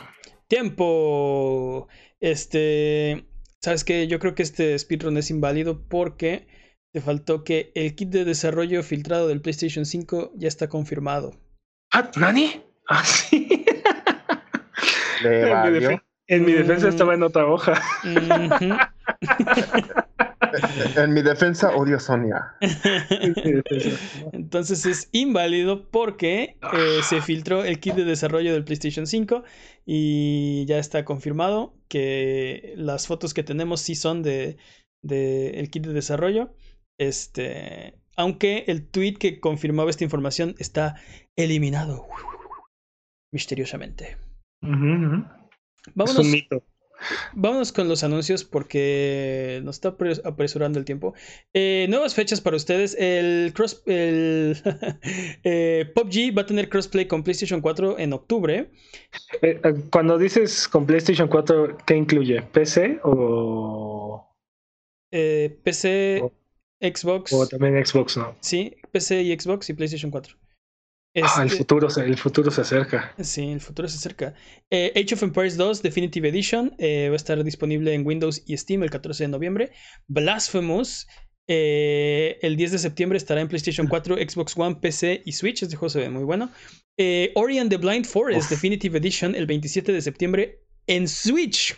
[0.49, 1.89] Tiempo.
[2.21, 3.27] Este.
[3.63, 4.07] ¿Sabes qué?
[4.09, 6.47] Yo creo que este speedrun es inválido porque
[6.93, 11.33] te faltó que el kit de desarrollo filtrado del PlayStation 5 ya está confirmado.
[11.93, 12.63] Ah, ¿Nani?
[12.89, 13.49] Ah, sí.
[15.23, 16.91] En mi, en mi defensa Mm.
[16.91, 17.81] estaba en otra hoja.
[18.05, 18.75] Ujú.
[20.97, 22.55] En mi defensa odio a Sonia.
[24.33, 29.45] Entonces es inválido porque eh, se filtró el kit de desarrollo del PlayStation 5
[29.87, 34.57] y ya está confirmado que las fotos que tenemos sí son de,
[35.03, 36.55] de el kit de desarrollo.
[36.99, 40.97] Este, aunque el tweet que confirmaba esta información está
[41.37, 42.07] eliminado
[43.33, 44.17] misteriosamente.
[44.63, 45.25] Ujú, ujú.
[45.87, 46.65] Es Vámonos, un mito.
[47.35, 51.15] Vámonos con los anuncios porque nos está apres- apresurando el tiempo.
[51.53, 52.97] Eh, nuevas fechas para ustedes.
[52.99, 54.57] El cross, el
[55.45, 58.71] eh, PUBG va a tener crossplay con PlayStation 4 en octubre.
[59.43, 62.43] Eh, Cuando dices con PlayStation 4, ¿qué incluye?
[62.43, 64.29] ¿PC o,
[65.11, 66.23] PC.
[66.81, 68.17] Xbox, o también Xbox?
[68.19, 68.37] No.
[68.41, 70.37] sí, PC y Xbox y PlayStation 4.
[71.23, 73.15] Ah, el Este- futuro, se- el futuro se acerca.
[73.23, 74.35] Sí, el futuro se acerca.
[74.71, 78.57] Eh, Age of Empires 2 Definitive Edition eh, va a estar disponible en Windows y
[78.57, 79.71] Steam el 14 de noviembre.
[80.09, 81.07] Blasphemous
[81.47, 85.63] eh, el 10 de septiembre estará en PlayStation 4, Xbox One, PC y Switch.
[85.63, 86.51] Este juego se ve muy bueno.
[87.35, 88.51] Ori and the Blind Forest Uf.
[88.51, 91.77] Definitive Edition el 27 de septiembre en Switch.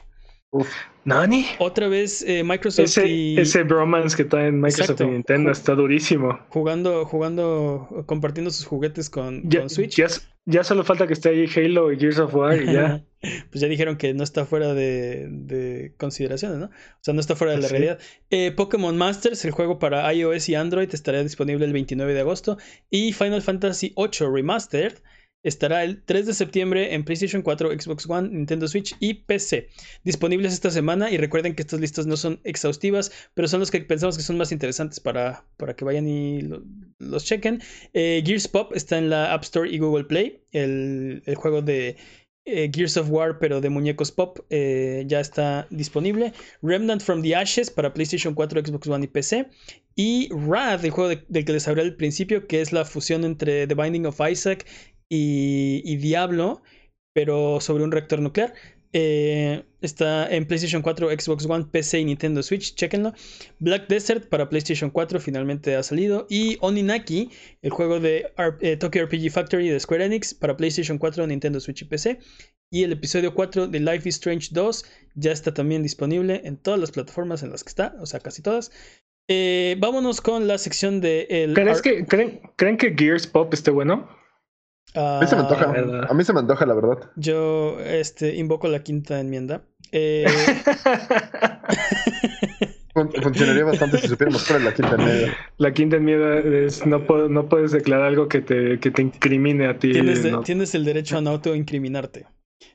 [0.52, 0.68] Uf,
[1.04, 1.44] ¿Nani?
[1.58, 5.04] Otra vez eh, Microsoft Ese, y ese bromance que traen Microsoft Exacto.
[5.04, 6.38] y Nintendo está durísimo.
[6.48, 9.96] jugando, jugando, compartiendo sus juguetes con, Ya, con Switch.
[9.96, 10.06] ya,
[10.46, 13.04] ya solo falta que esté ahí Halo y Gears of War y ya.
[13.50, 16.66] pues ya dijeron que no está fuera de, de consideraciones, ¿no?
[16.66, 16.70] O
[17.02, 17.72] sea, no está fuera de la Sí.
[17.72, 17.98] realidad.
[18.30, 22.56] Eh, Pokémon Masters, el juego para iOS y Android, estará disponible el 29 de agosto.
[22.88, 24.94] Y Final Fantasy VIII Remastered
[25.46, 29.68] estará el 3 de septiembre en PlayStation 4, Xbox One, Nintendo Switch y PC.
[30.04, 33.80] Disponibles esta semana y recuerden que estas listas no son exhaustivas, pero son los que
[33.80, 36.62] pensamos que son más interesantes para, para que vayan y lo-
[36.98, 37.60] los chequen.
[37.94, 41.96] Eh, Gears Pop está en la App Store y Google Play, el, el juego de
[42.48, 46.32] eh, Gears of War, pero de muñecos pop, eh, ya está disponible.
[46.62, 49.46] Remnant from the Ashes para PlayStation 4, Xbox One y PC.
[49.96, 53.24] Y Wrath, el juego de- del que les hablé al principio, que es la fusión
[53.24, 54.64] entre The Binding of Isaac
[55.08, 56.62] y, y Diablo,
[57.14, 58.54] pero sobre un reactor nuclear.
[58.92, 63.12] Eh, está en PlayStation 4, Xbox One, PC y Nintendo Switch, chequenlo.
[63.58, 66.26] Black Desert para PlayStation 4 finalmente ha salido.
[66.30, 67.30] Y Oninaki,
[67.62, 71.60] el juego de R- eh, Tokyo RPG Factory de Square Enix para PlayStation 4, Nintendo
[71.60, 72.20] Switch y PC.
[72.72, 74.84] Y el episodio 4 de Life is Strange 2
[75.14, 78.40] ya está también disponible en todas las plataformas en las que está, o sea, casi
[78.42, 78.72] todas.
[79.28, 83.52] Eh, vámonos con la sección de el ¿Crees ar- que, creen, ¿Creen que Gears Pop
[83.52, 84.08] esté bueno?
[84.94, 85.66] A mí se me antoja.
[85.72, 86.06] verdad.
[86.10, 87.10] A mí se me antoja, la verdad.
[87.16, 89.62] Yo este, invoco la quinta enmienda.
[89.92, 90.26] Eh,
[92.92, 95.26] Fun- funcionaría bastante si supiéramos cuál es la quinta en medio.
[95.58, 99.66] La quinta enmienda es no, puedo- no puedes declarar algo que te, que te incrimine
[99.66, 99.92] a ti.
[99.92, 100.40] tienes, de- ¿no?
[100.40, 102.26] tienes el derecho a no autoincriminarte.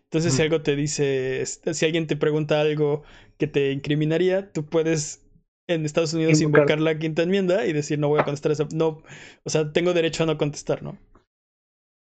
[0.05, 3.03] Entonces, si algo te dice, si alguien te pregunta algo
[3.37, 5.25] que te incriminaría, tú puedes
[5.67, 6.61] en Estados Unidos Invocar.
[6.61, 8.67] invocar la quinta enmienda y decir no voy a contestar eso.
[8.73, 9.01] No,
[9.43, 10.97] o sea, tengo derecho a no contestar, ¿no?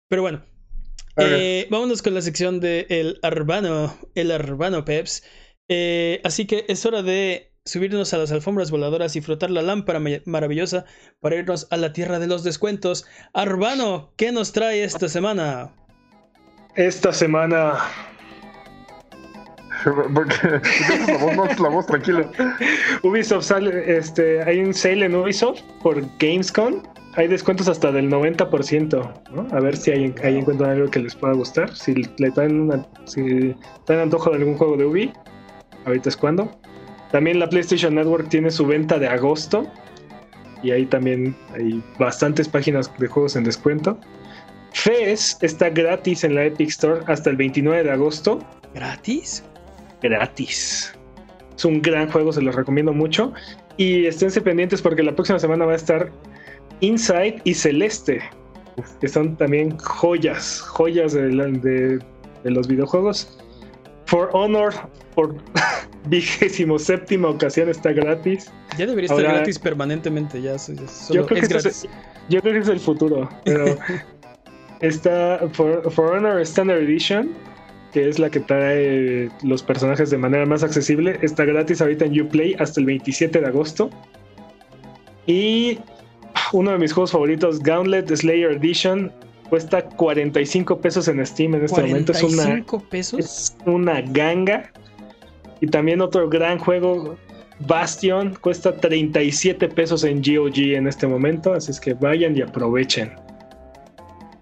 [0.10, 0.44] Pero bueno,
[1.18, 5.24] Eh, vámonos con la sección de el Arbano, el Arbano Peps.
[5.70, 10.02] Eh, así que es hora de subirnos a las alfombras voladoras y frotar la lámpara
[10.26, 10.86] maravillosa
[11.22, 13.06] para irnos a la tierra de los descuentos.
[13.34, 15.74] Arbano, ¿qué nos trae esta semana?
[16.76, 17.80] Esta semana.
[20.14, 20.62] Porque
[21.08, 22.30] la voz, la voz tranquila.
[23.04, 26.82] Ubisoft sale, este, hay un sale en Ubisoft por Gamescom.
[27.18, 29.48] Hay descuentos hasta del 90%, ¿no?
[29.56, 31.74] A ver si ahí, ahí encuentran algo que les pueda gustar.
[31.74, 33.56] Si le traen una, si
[33.86, 35.14] traen antojo de algún juego de Ubi,
[35.86, 36.52] ahorita es cuando.
[37.12, 39.66] También la PlayStation Network tiene su venta de agosto.
[40.62, 43.98] Y ahí también hay bastantes páginas de juegos en descuento.
[44.74, 48.40] Fez está gratis en la Epic Store hasta el 29 de agosto.
[48.74, 49.44] ¿Gratis?
[50.10, 50.94] Gratis.
[51.56, 53.34] Es un gran juego, se los recomiendo mucho.
[53.78, 56.12] Y esténse pendientes porque la próxima semana va a estar
[56.82, 58.22] Inside y Celeste,
[59.00, 62.00] que son también joyas, joyas de, de,
[62.44, 63.38] de los videojuegos.
[64.06, 64.74] For Honor,
[65.16, 65.36] por
[66.08, 68.52] vigésimo séptima ocasión está gratis.
[68.78, 70.56] Ya debería estar gratis permanentemente, ya,
[71.10, 71.88] yo, creo que Es,
[72.30, 73.78] yo creo que es el futuro, pero
[74.82, 77.34] está For, Honor Standard Edition,
[77.96, 82.20] que es la que trae los personajes de manera más accesible, está gratis ahorita en
[82.20, 83.90] Uplay hasta el 27 de agosto.
[85.28, 85.80] Y
[86.52, 89.14] uno de mis juegos favoritos, Gauntlet Slayer Edition,
[89.50, 92.12] cuesta 45 pesos en Steam en este momento.
[92.12, 93.20] Es una, pesos?
[93.22, 94.70] Es una ganga.
[95.62, 97.16] Y también otro gran juego,
[97.62, 101.54] Bastion, cuesta 37 pesos en GOG en este momento.
[101.54, 103.14] Así es que vayan y aprovechen.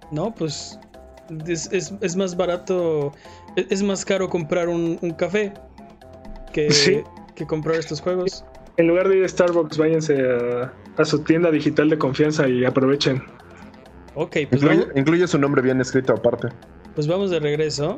[0.09, 0.79] No, pues
[1.47, 3.13] es, más barato,
[3.55, 5.53] es, más caro comprar un, café
[6.53, 7.03] que,
[7.35, 8.43] que comprar estos juegos.
[8.77, 12.65] En lugar de ir a Starbucks, váyanse a, a su tienda digital de confianza y
[12.65, 13.23] aprovechen.
[14.15, 14.61] Ok, pues
[14.95, 16.49] incluye, su nombre bien escrito aparte.
[16.93, 17.97] Pues vamos de regreso.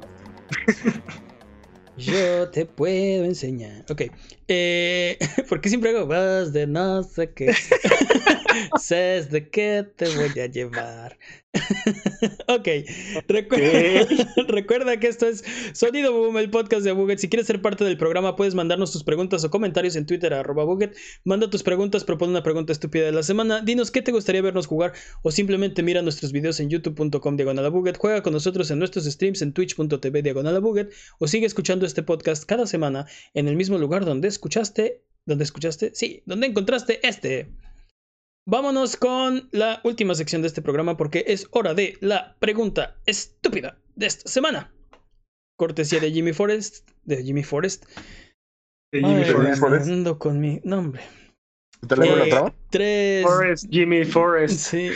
[1.97, 3.85] Yo te puedo enseñar.
[3.89, 4.03] Ok.
[4.47, 5.17] Eh,
[5.49, 7.53] ¿Por qué siempre hago vas de no sé qué?
[8.79, 11.17] Sé de qué te voy a llevar.
[12.47, 12.67] ok.
[14.47, 15.43] Recuerda, que esto es
[15.73, 17.19] Sonido Boom, el podcast de Buget.
[17.19, 20.63] Si quieres ser parte del programa, puedes mandarnos tus preguntas o comentarios en Twitter, arroba
[20.63, 20.95] Buget.
[21.23, 23.61] Manda tus preguntas, propone una pregunta estúpida de la semana.
[23.61, 27.97] Dinos qué te gustaría vernos jugar o simplemente mira nuestros videos en youtube.com diagonal Buget.
[27.97, 32.45] Juega con nosotros en nuestros streams en twitch.tv diagonal Buget o sigue escuchando este podcast
[32.45, 35.01] cada semana en el mismo lugar donde escuchaste.
[35.25, 35.91] ¿Dónde escuchaste?
[35.95, 37.47] Sí, donde encontraste este.
[38.47, 43.79] Vámonos con la última sección de este programa porque es hora de la pregunta estúpida
[43.95, 44.71] de esta semana.
[45.57, 46.87] Cortesía de Jimmy Forrest.
[47.05, 47.85] De Jimmy Forrest.
[48.91, 49.89] De Jimmy Forrest.
[49.89, 51.01] Ando con mi nombre.
[51.87, 53.23] ¿Te la eh, Tres.
[53.23, 54.59] Forrest, Jimmy Forrest.
[54.59, 54.91] Sí.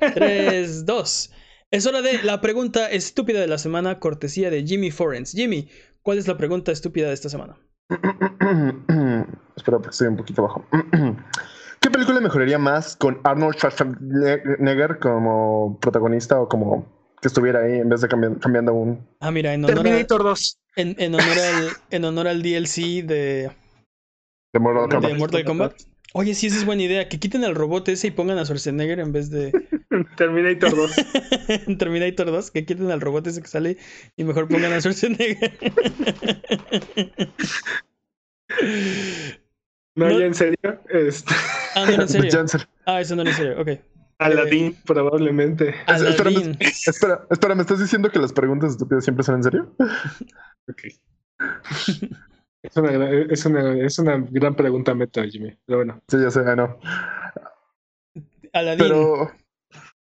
[0.14, 1.32] tres, dos.
[1.70, 5.36] Es hora de la pregunta estúpida de la semana, cortesía de Jimmy Forrest.
[5.36, 5.68] Jimmy,
[6.02, 7.60] ¿cuál es la pregunta estúpida de esta semana?
[9.54, 10.66] Espera, porque estoy un poquito bajo.
[11.80, 16.86] ¿Qué película mejoraría más con Arnold Schwarzenegger como protagonista o como
[17.22, 19.06] que estuviera ahí en vez de cambiando, un.
[19.20, 20.58] Ah, mira, en honor Terminator 2.
[20.76, 23.50] En, honor al, en honor al DLC de.
[24.52, 25.74] De Mortal De Mortal Kombat.
[26.12, 27.08] Oye, sí, esa es buena idea.
[27.08, 29.52] Que quiten al robot ese y pongan a Schwarzenegger en vez de.
[30.16, 30.92] Terminator 2.
[31.78, 33.78] Terminator 2, que quiten al robot ese que sale
[34.16, 35.58] y mejor pongan a Schwarzenegger.
[39.94, 40.56] No, ya en serio.
[40.88, 41.34] Este...
[41.74, 42.30] Ah, no, en serio.
[42.86, 43.68] ah, eso no en serio, ok.
[44.18, 45.74] Aladdin, eh, probablemente.
[45.86, 46.56] Aladdin.
[46.60, 49.74] Espera, espera, ¿me estás diciendo que las preguntas estúpidas siempre son en serio?
[50.68, 50.82] ok.
[52.62, 55.56] Es una, es, una, es una gran pregunta meta, Jimmy.
[55.64, 56.02] Pero bueno.
[56.08, 56.78] Sí, ya sé, no.
[58.52, 58.78] Aladdin.
[58.78, 59.32] Pero.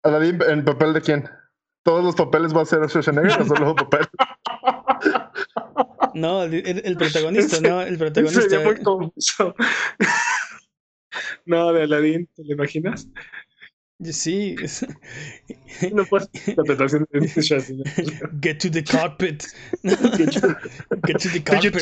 [0.01, 1.29] ¿Aladdin en papel de quién?
[1.83, 4.07] ¿Todos los papeles va a ser Schwarzenegger o solo papel?
[6.19, 7.81] No, el, protagonista, ¿no?
[7.81, 8.59] El protagonista.
[8.59, 8.75] muy
[11.45, 13.07] No, de Aladdin, ¿te lo imaginas?
[14.03, 14.55] Sí.
[15.93, 16.27] No puedes
[18.41, 19.47] Get to the carpet.
[19.83, 21.73] Get to the carpet.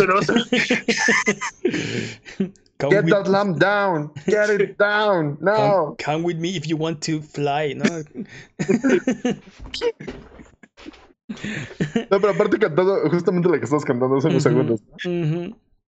[2.79, 4.11] Get that lamp down.
[4.25, 5.37] Get it down.
[5.41, 5.95] No.
[5.97, 8.03] Come, with me if you want to fly, ¿no?
[11.27, 14.81] No, pero aparte cantando justamente la que estás cantando hace unos segundos.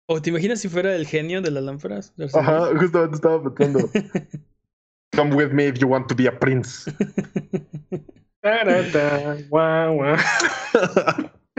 [0.10, 2.14] O te imaginas si fuera el genio de las lámparas.
[2.34, 3.90] Ajá, justamente estaba pensando.
[5.16, 6.92] Come with me if you want to be a prince.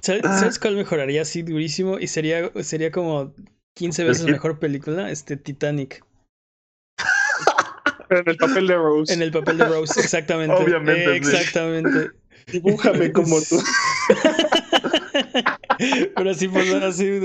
[0.03, 1.99] ¿Sabes, cuál mejoraría así durísimo?
[1.99, 3.35] Y sería, sería como
[3.75, 5.11] 15 veces mejor película.
[5.11, 6.05] Este Titanic.
[8.11, 9.13] En el papel de Rose.
[9.13, 10.55] En el papel de Rose, exactamente.
[10.55, 11.15] Obviamente.
[11.15, 12.13] Exactamente.
[12.53, 13.63] Dibújame como tú.
[16.17, 17.21] Pero así, pues, así.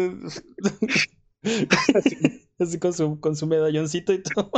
[2.59, 4.51] Así con su, con su medalloncito y todo.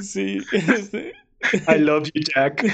[0.00, 0.38] Sí.
[0.52, 1.12] Este.
[1.68, 2.64] I love you, Jack.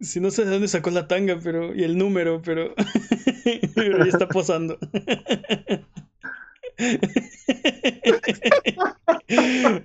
[0.00, 1.74] Sí, no sé de dónde sacó la tanga, pero.
[1.74, 2.74] y el número, pero.
[3.74, 4.78] pero ya está posando.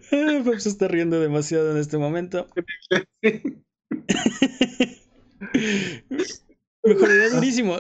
[0.10, 2.48] Pep se está riendo demasiado en este momento.
[6.86, 7.78] Mejoraría durísimo.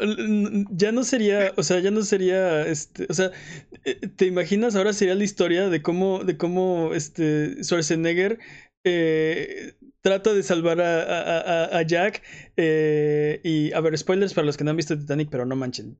[0.71, 3.31] Ya no sería, o sea, ya no sería, este, o sea,
[3.83, 8.39] eh, ¿te imaginas ahora sería la historia de cómo, de cómo, este, Schwarzenegger
[8.83, 12.23] eh, trata de salvar a, Jack?
[12.57, 15.97] Eh, y, a ver, spoilers para los que no han visto Titanic, pero no manchen.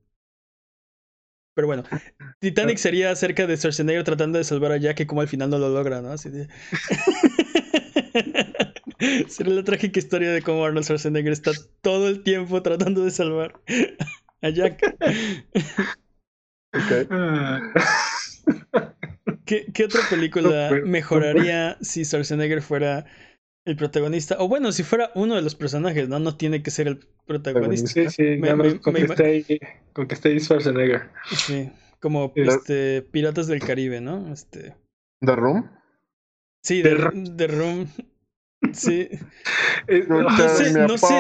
[1.56, 1.84] Pero bueno,
[2.40, 5.58] Titanic sería acerca de Schwarzenegger tratando de salvar a Jack y como al final no
[5.58, 6.12] lo logra, ¿no?
[6.12, 6.50] Así de...
[9.30, 11.52] Sería la trágica historia de cómo Arnold Schwarzenegger está
[11.82, 13.58] todo el tiempo tratando de salvar
[14.42, 14.82] a Jack.
[19.46, 23.06] ¿Qué, ¿Qué, otra película mejoraría si Schwarzenegger fuera
[23.66, 24.38] el protagonista?
[24.40, 26.20] O bueno, si fuera uno de los personajes, ¿no?
[26.20, 27.88] No tiene que ser el protagonista.
[27.90, 28.40] Sí, sí,
[28.82, 29.60] con, que esté
[29.94, 31.10] con, que esté Schwarzenegger.
[31.36, 34.32] Sí, como este, Piratas del Caribe, ¿no?
[34.32, 34.76] Este...
[35.22, 35.70] ¿The Room?
[36.64, 36.96] Sí, The,
[37.36, 37.88] The Room.
[38.74, 39.10] Sí.
[39.88, 41.14] No sé, no sé.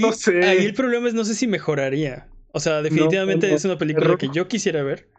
[0.00, 0.44] no sé.
[0.44, 2.26] Ahí el problema es no sé si mejoraría.
[2.52, 5.10] O sea, definitivamente es una película que yo quisiera ver.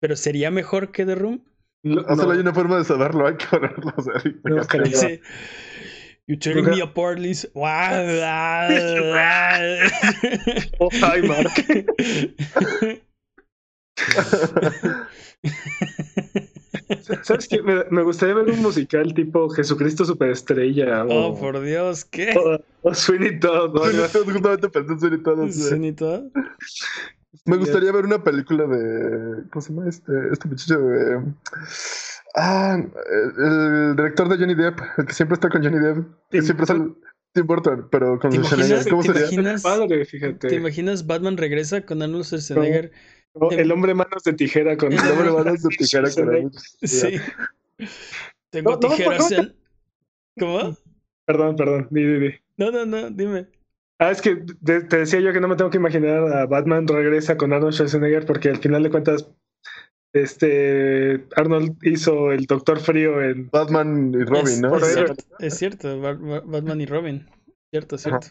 [0.00, 1.44] Pero ¿sería mejor que The Room?
[1.84, 3.92] No, solo hay una forma de saberlo, hay que verlo.
[3.96, 5.20] O sea, sí.
[6.28, 7.48] You tearing me apart, Liz.
[7.54, 7.64] Wow.
[10.78, 11.50] oh, hi, Mark.
[17.22, 17.62] ¿Sabes qué?
[17.62, 21.06] Me, gustaría ver un musical tipo Jesucristo Superestrella.
[21.08, 22.34] Oh, por Dios, ¿qué?
[22.82, 23.74] O, Sweeney Todd.
[24.12, 25.50] Justamente pensé en Sweeney Todd.
[25.50, 26.24] Sweeney Todd.
[27.48, 29.48] Me gustaría ver una película de.
[29.50, 30.78] ¿Cómo se llama este, este muchacho?
[30.78, 31.22] De,
[32.36, 32.78] ah,
[33.38, 36.06] el, director de Johnny Depp, el que siempre está con Johnny Depp.
[36.30, 36.92] Que siempre sale.
[37.32, 38.88] Tim Burton, pero con Schwarzenegger.
[38.88, 39.22] ¿Cómo ¿te sería?
[39.26, 40.48] Imaginas, Padre, fíjate.
[40.48, 42.92] ¿Te imaginas Batman regresa con Arnold Schwarzenegger?
[43.50, 47.20] el hombre manos de tijera con el hombre manos de tijera con Sí.
[48.50, 49.54] Tengo tijeras en.
[50.38, 50.76] ¿Cómo?
[51.26, 51.88] Perdón, perdón.
[51.90, 52.34] Di, di, di.
[52.56, 53.48] No, no, no, dime.
[53.98, 57.36] Ah, es que te, decía yo que no me tengo que imaginar a Batman regresa
[57.36, 59.28] con Arnold Schwarzenegger porque al final de cuentas
[60.12, 64.76] este Arnold hizo el Doctor Frío en Batman y Robin, ¿no?
[65.38, 67.26] Es cierto, Batman y Robin.
[67.70, 68.28] Cierto, cierto.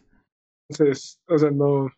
[0.69, 1.91] Entonces, o sea, no.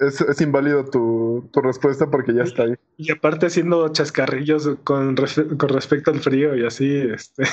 [0.00, 2.74] es, es, inválido tu, tu, respuesta porque ya está ahí.
[2.96, 7.44] Y aparte haciendo chascarrillos con, con respecto al frío y así, este.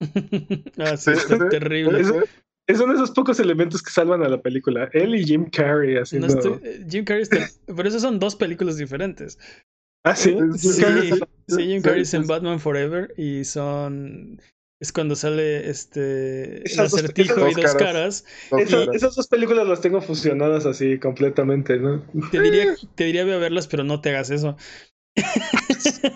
[0.78, 2.26] ah, sí, está terrible.
[2.68, 4.90] Es uno de esos pocos elementos que salvan a la película.
[4.92, 6.60] Él y Jim Carrey haciendo.
[6.64, 7.48] Eh, Jim Carrey está...
[7.66, 9.38] Por eso son dos películas diferentes.
[10.06, 10.36] Ah, sí.
[10.56, 10.84] Sí,
[11.48, 14.40] Jim Carrey es en Batman Forever y son.
[14.80, 16.62] Es cuando sale este.
[16.70, 18.24] el acertijo y dos caras.
[18.92, 22.04] Esas dos películas las tengo fusionadas así completamente, ¿no?
[22.30, 24.56] Te diría, te diría a verlas, pero no te hagas eso.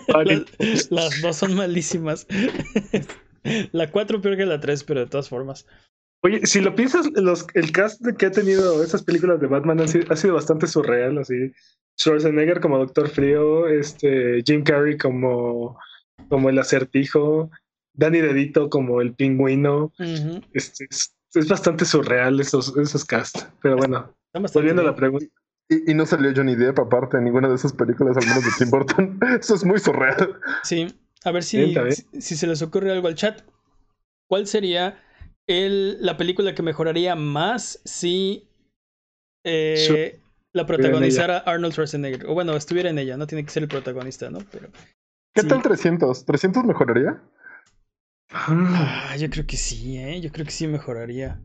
[0.07, 2.27] las, las, dos son malísimas.
[3.73, 5.65] la cuatro peor que la tres, pero de todas formas.
[6.23, 9.87] Oye, si lo piensas, los, el cast que ha tenido esas películas de Batman ha
[9.87, 11.51] sido, bastante surreal, así.
[11.99, 15.79] Schwarzenegger como Doctor Frío, este, Jim Carrey como,
[16.29, 17.49] como el acertijo,
[17.93, 19.91] Danny DeVito como el pingüino.
[20.53, 23.43] este, es, bastante surreal esos, esos cast.
[23.63, 24.15] Pero bueno,
[24.53, 25.25] volviendo a la pregunta.
[25.69, 28.69] Y, no salió Johnny Depp aparte en ninguna de esas películas, al menos de Tim
[28.69, 29.19] Burton.
[29.39, 30.35] Eso es muy surreal.
[30.63, 30.87] Sí,
[31.23, 31.73] a ver si,
[32.19, 33.41] si se les ocurre algo al chat.
[34.27, 34.97] ¿Cuál sería
[35.47, 38.47] la película que mejoraría más si
[39.43, 40.19] eh,
[40.53, 42.27] la protagonizara Arnold Schwarzenegger.
[42.27, 44.39] O bueno, estuviera en ella, no tiene que ser el protagonista, ¿no?
[44.51, 44.69] Pero,
[45.33, 46.25] ¿Qué tal 300?
[46.25, 47.21] ¿300 mejoraría?
[48.31, 50.21] Ah, yo creo que sí, ¿eh?
[50.21, 51.41] Yo creo que sí mejoraría.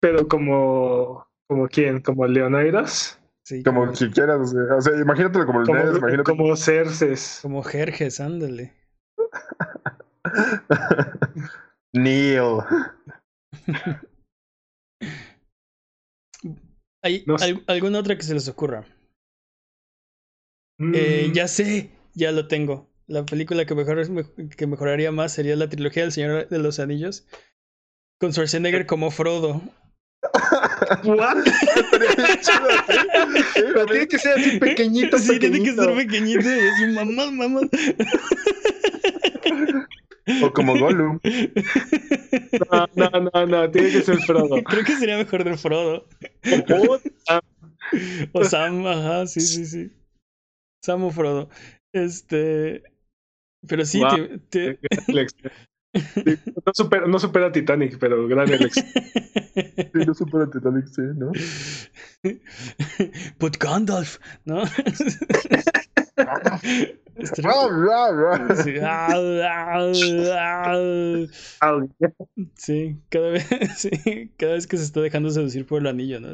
[0.00, 1.26] Pero como...
[1.48, 2.00] ¿Como quién?
[2.00, 3.20] ¿Como Leonidas?
[3.44, 3.94] Sí, como, como...
[3.94, 6.22] si quieras, o sea, imagínatelo como el como, imagínate...
[6.22, 7.40] como Cerces.
[7.42, 8.72] Como Jerjes, ándale.
[11.94, 12.58] Neil.
[17.02, 17.24] ¿Hay
[17.66, 18.84] alguna otra que se les ocurra?
[20.78, 21.32] Eh, mm.
[21.32, 22.88] ya sé, ya lo tengo.
[23.06, 24.06] La película que, mejor,
[24.56, 27.26] que mejoraría más sería la trilogía del Señor de los Anillos.
[28.20, 29.60] Con Schwarzenegger como Frodo.
[31.04, 31.38] ¿What?
[33.54, 35.18] Pero tiene que ser así pequeñito.
[35.18, 36.48] Sí, tiene que ser pequeñito.
[36.48, 37.60] Y así, mamá, mamá.
[40.42, 41.18] O como Gollum.
[42.70, 44.62] No, no, no, no, tiene que ser Frodo.
[44.64, 46.06] Creo que sería mejor de Frodo.
[46.88, 47.40] O- ah,
[48.32, 49.90] O Sam, ajá, sí, sí, sí.
[50.84, 51.48] Sam o Frodo.
[51.92, 52.82] Este.
[53.68, 54.38] Pero sí, Wow.
[54.48, 55.26] te- te-
[55.94, 58.86] No supera, no supera Titanic, pero gran elección.
[58.94, 61.32] Sí, no supera Titanic, sí, ¿no?
[63.38, 64.62] But Gandalf, ¿no?
[72.56, 73.46] Sí, cada vez,
[73.76, 76.28] sí, cada vez que se está dejando seducir por el anillo, ¿no?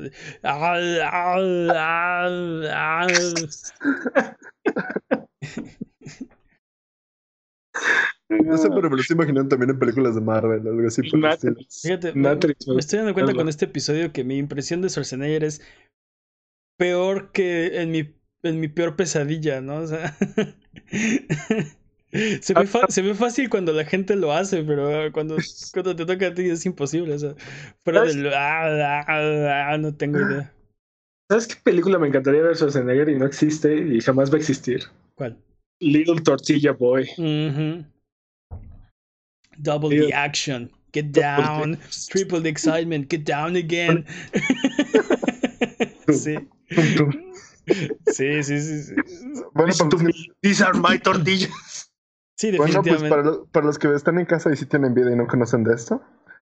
[8.28, 11.24] No sé, pero me lo estoy imaginando también en películas de Marvel, algo así por
[11.30, 11.54] estilo.
[11.54, 11.82] Matrix.
[11.82, 15.44] Fíjate, me, Matrix, me estoy dando cuenta con este episodio que mi impresión de Schwarzenegger
[15.44, 15.62] es
[16.76, 19.76] peor que en mi, en mi peor pesadilla, ¿no?
[19.78, 20.16] O sea,
[22.40, 25.36] se, ve fa- se ve fácil cuando la gente lo hace, pero cuando,
[25.72, 27.14] cuando te toca a ti es imposible.
[27.14, 27.34] O sea,
[27.84, 28.32] fuera del...
[28.34, 30.52] ah, ah, ah, no tengo idea.
[31.30, 34.84] ¿Sabes qué película me encantaría ver Schwarzenegger y no existe y jamás va a existir?
[35.14, 35.36] ¿Cuál?
[35.80, 37.06] Little Tortilla Boy.
[39.58, 40.70] Double the action.
[40.92, 41.78] Get Double down.
[42.08, 43.10] Triple the excitement.
[43.10, 44.06] Get down again.
[46.08, 46.36] sí.
[48.06, 48.82] Sí, sí, sí.
[48.82, 48.94] sí.
[49.54, 49.72] Bueno.
[50.40, 51.50] These are my tortillas.
[52.36, 53.08] Sí, bueno, pues definitivamente.
[53.08, 55.64] para, lo- para los que están en casa y sí tienen vida y no conocen
[55.64, 56.00] de esto,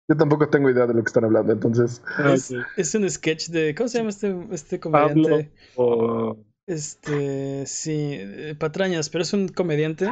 [0.09, 2.03] yo tampoco tengo idea de lo que están hablando, entonces.
[2.35, 3.75] Es, es un sketch de.
[3.75, 5.53] ¿Cómo se llama este, este comediante?
[5.77, 7.65] O- Este.
[7.67, 10.11] Sí, eh, Patrañas, pero es un comediante.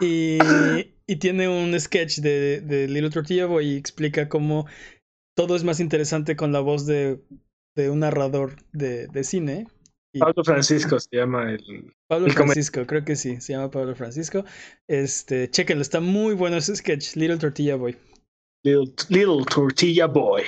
[0.00, 0.38] Y,
[1.06, 4.66] y tiene un sketch de, de Little Tortilla Boy y explica cómo
[5.36, 7.20] todo es más interesante con la voz de,
[7.76, 9.66] de un narrador de, de cine.
[10.18, 11.92] Pablo Francisco se llama el.
[12.08, 14.44] Pablo el Francisco, creo que sí, se llama Pablo Francisco.
[14.88, 17.96] Este, chequenlo, está muy bueno ese sketch, Little Tortilla Boy.
[18.64, 20.42] Little, Little Tortilla Boy.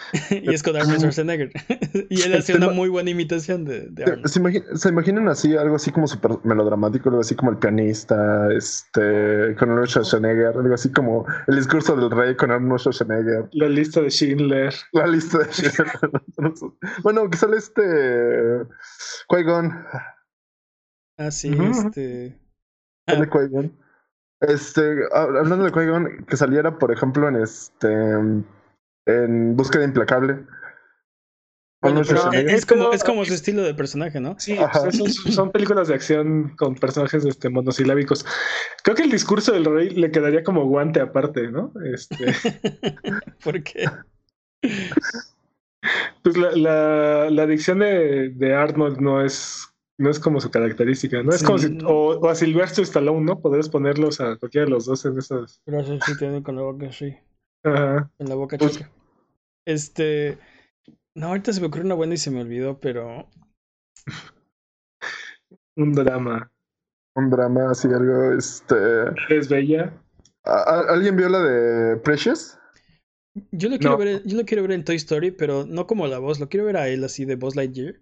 [0.30, 1.50] y es con Arnold Schwarzenegger.
[2.10, 4.26] y él hace una muy buena imitación de, de Arnold.
[4.28, 8.52] ¿Se, imagi- se imaginan así algo así como súper melodramático, algo así como el pianista,
[8.52, 13.68] este, con Arnold Schwarzenegger, algo así como el discurso del rey con Arnold Schwarzenegger, La
[13.68, 14.74] lista de Schindler.
[14.92, 15.46] la lista de
[17.02, 17.82] Bueno, que sale este
[19.28, 19.72] Qui-Gon,
[21.18, 22.38] Ah, sí, este.
[23.06, 23.72] Ah, sale Qui-Gon.
[24.40, 24.80] Este,
[25.12, 27.88] hab- hablando de Qui-Gon, que saliera, por ejemplo, en este,
[29.06, 30.46] en Búsqueda Implacable.
[31.82, 32.54] bueno, Arnold pero Schwarzenegger.
[32.54, 34.36] es, como, es como su estilo de personaje, ¿no?
[34.38, 38.24] Sí, pues, son, son películas de acción con personajes este, monosilábicos.
[38.84, 41.72] Creo que el discurso del rey le quedaría como guante aparte, ¿no?
[41.92, 42.26] Este,
[43.44, 43.86] Porque.
[46.22, 51.22] pues la, la, la dicción de, de Arnold no es, no es como su característica,
[51.22, 51.32] ¿no?
[51.32, 51.88] Es Sí, como si, no.
[51.88, 53.40] o, o a Sylvester Stallone, ¿no?
[53.40, 55.60] Podrías ponerlos a cualquiera de los dos en esas.
[55.66, 57.16] Gracias, sí, te doy con la boca, sí.
[57.64, 58.10] Ajá.
[58.18, 58.90] En la boca Pues- chica.
[59.66, 60.38] Este.
[61.16, 63.28] No, ahorita se me ocurrió una buena y se me olvidó, pero.
[65.76, 66.50] Un drama.
[67.14, 68.76] Un drama así, algo, este.
[69.28, 69.92] Es bella.
[70.44, 72.58] ¿a- a- ¿Alguien vio la de Precious?
[73.52, 73.98] Yo lo quiero No.
[73.98, 76.66] ver, yo lo quiero ver en Toy Story, pero no como la voz, lo quiero
[76.66, 77.94] ver a él así de Buzz Lightyear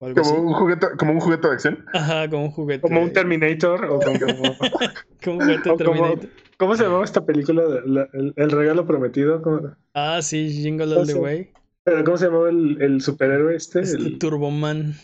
[0.00, 0.40] o algo Como así.
[0.44, 1.86] un juguete, como un juguete de acción.
[1.94, 2.82] Ajá, como un juguete.
[2.82, 4.18] Como un Terminator o como.
[4.18, 6.28] como un juguete o como- Terminator.
[6.58, 7.62] ¿Cómo se llamaba esta película?
[7.84, 9.42] La- el, el regalo prometido.
[9.42, 11.14] ¿Cómo, Ah, sí, Jingle All the.
[11.14, 11.50] Way.
[11.84, 13.80] pero ¿cómo se llamaba el, el superhéroe este?
[13.80, 14.94] Este El- Turboman.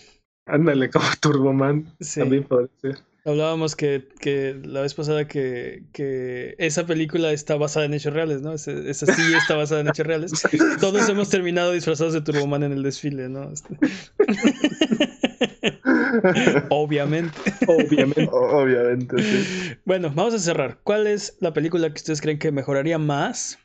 [0.47, 1.93] ándale, como Turboman.
[2.01, 2.21] Sí.
[2.21, 2.99] También podría ser.
[3.27, 8.41] Hablábamos que, que la vez pasada que, que esa película está basada en hechos reales,
[8.41, 8.55] ¿no?
[8.55, 10.33] Esa, esa sí está basada en hechos reales.
[10.81, 13.53] Todos hemos terminado disfrazados de Turboman en el desfile, ¿no?
[16.71, 17.41] Obviamente.
[17.67, 18.29] Obviamente.
[18.33, 19.77] O- Obviamente, sí.
[19.85, 20.81] Bueno, vamos a cerrar.
[20.83, 23.59] ¿Cuál es la película que ustedes creen que mejoraría más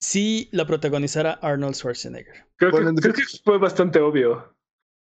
[0.00, 2.46] si la protagonizara Arnold Schwarzenegger?
[2.56, 4.54] Creo, Bueno, que, creo que fue bastante obvio.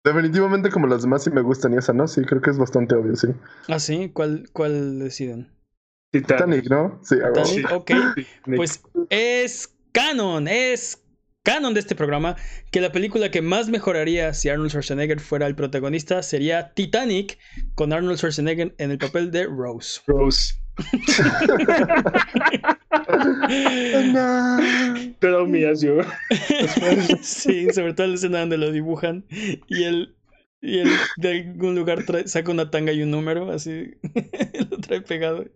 [0.05, 2.07] Definitivamente como las demás sí me gustan y esa, ¿no?
[2.07, 3.28] Sí, creo que es bastante obvio, sí.
[3.68, 4.11] ¿Ah, sí?
[4.12, 5.51] ¿Cuál, cuál deciden?
[6.12, 6.68] Titanic.
[6.68, 7.01] ¿no?
[7.03, 7.16] Sí.
[7.16, 7.72] ¿Titanic?
[7.72, 7.87] Ok.
[8.14, 8.57] Titanic.
[8.57, 11.03] Pues es canon, es
[11.45, 12.34] canon de este programa
[12.72, 17.38] que la película que más mejoraría si Arnold Schwarzenegger fuera el protagonista sería Titanic
[17.76, 20.01] con Arnold Schwarzenegger en el papel de Rose.
[20.09, 20.55] Rose.
[25.20, 26.01] Pero me as you.
[27.22, 29.24] sí, sobre todo la escena donde lo dibujan
[29.68, 30.14] y él,
[30.61, 33.95] y él de algún lugar trae- saca una tanga y un número, así
[34.70, 35.47] lo trae pegado.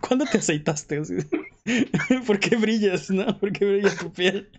[0.00, 1.02] ¿Cuándo te aceitaste?
[2.26, 3.10] ¿Por qué brillas?
[3.10, 3.38] ¿No?
[3.38, 4.50] ¿Por qué brilla tu piel?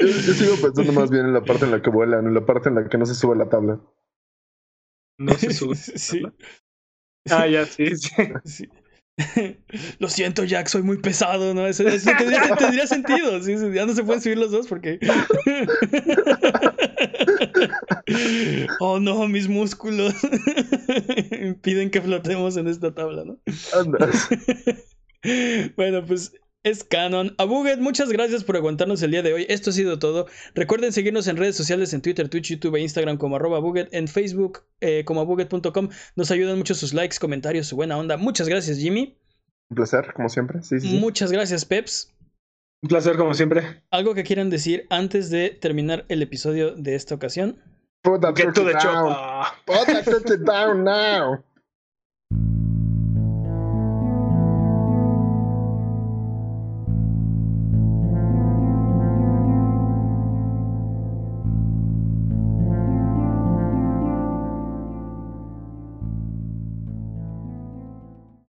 [0.00, 2.44] Yo, yo sigo pensando más bien en la parte en la que vuelan, en la
[2.44, 3.80] parte en la que no se sube la tabla.
[5.18, 5.76] No se sube.
[5.96, 6.22] Sí.
[7.30, 8.10] Ah, ya, sí, sí.
[8.44, 8.68] Sí.
[9.98, 11.66] Lo siento, Jack, soy muy pesado, ¿no?
[11.66, 13.42] Eso, eso tendría, tendría sentido.
[13.42, 14.98] sí, sí, ya no se pueden subir los dos porque.
[18.80, 20.14] Oh no, mis músculos
[21.40, 23.38] impiden que flotemos en esta tabla, ¿no?
[23.72, 24.28] Andas.
[25.76, 26.32] bueno, pues
[26.64, 27.34] es canon.
[27.38, 29.46] Abuget, muchas gracias por aguantarnos el día de hoy.
[29.48, 30.26] Esto ha sido todo.
[30.54, 34.08] Recuerden seguirnos en redes sociales, en Twitter, Twitch, YouTube e Instagram como arroba Abuget, en
[34.08, 35.90] Facebook eh, como abuget.com.
[36.16, 38.16] Nos ayudan mucho sus likes, comentarios, su buena onda.
[38.16, 39.18] Muchas gracias, Jimmy.
[39.68, 40.62] Un placer, como siempre.
[40.62, 40.98] Sí, sí, sí.
[40.98, 42.13] Muchas gracias, Peps.
[42.84, 43.80] Un placer, como siempre.
[43.90, 47.56] ¿Algo que quieran decir antes de terminar el episodio de esta ocasión?
[48.02, 48.82] Put that Get to turkey the down.
[49.08, 50.04] chopper.
[50.04, 51.42] Put that down now.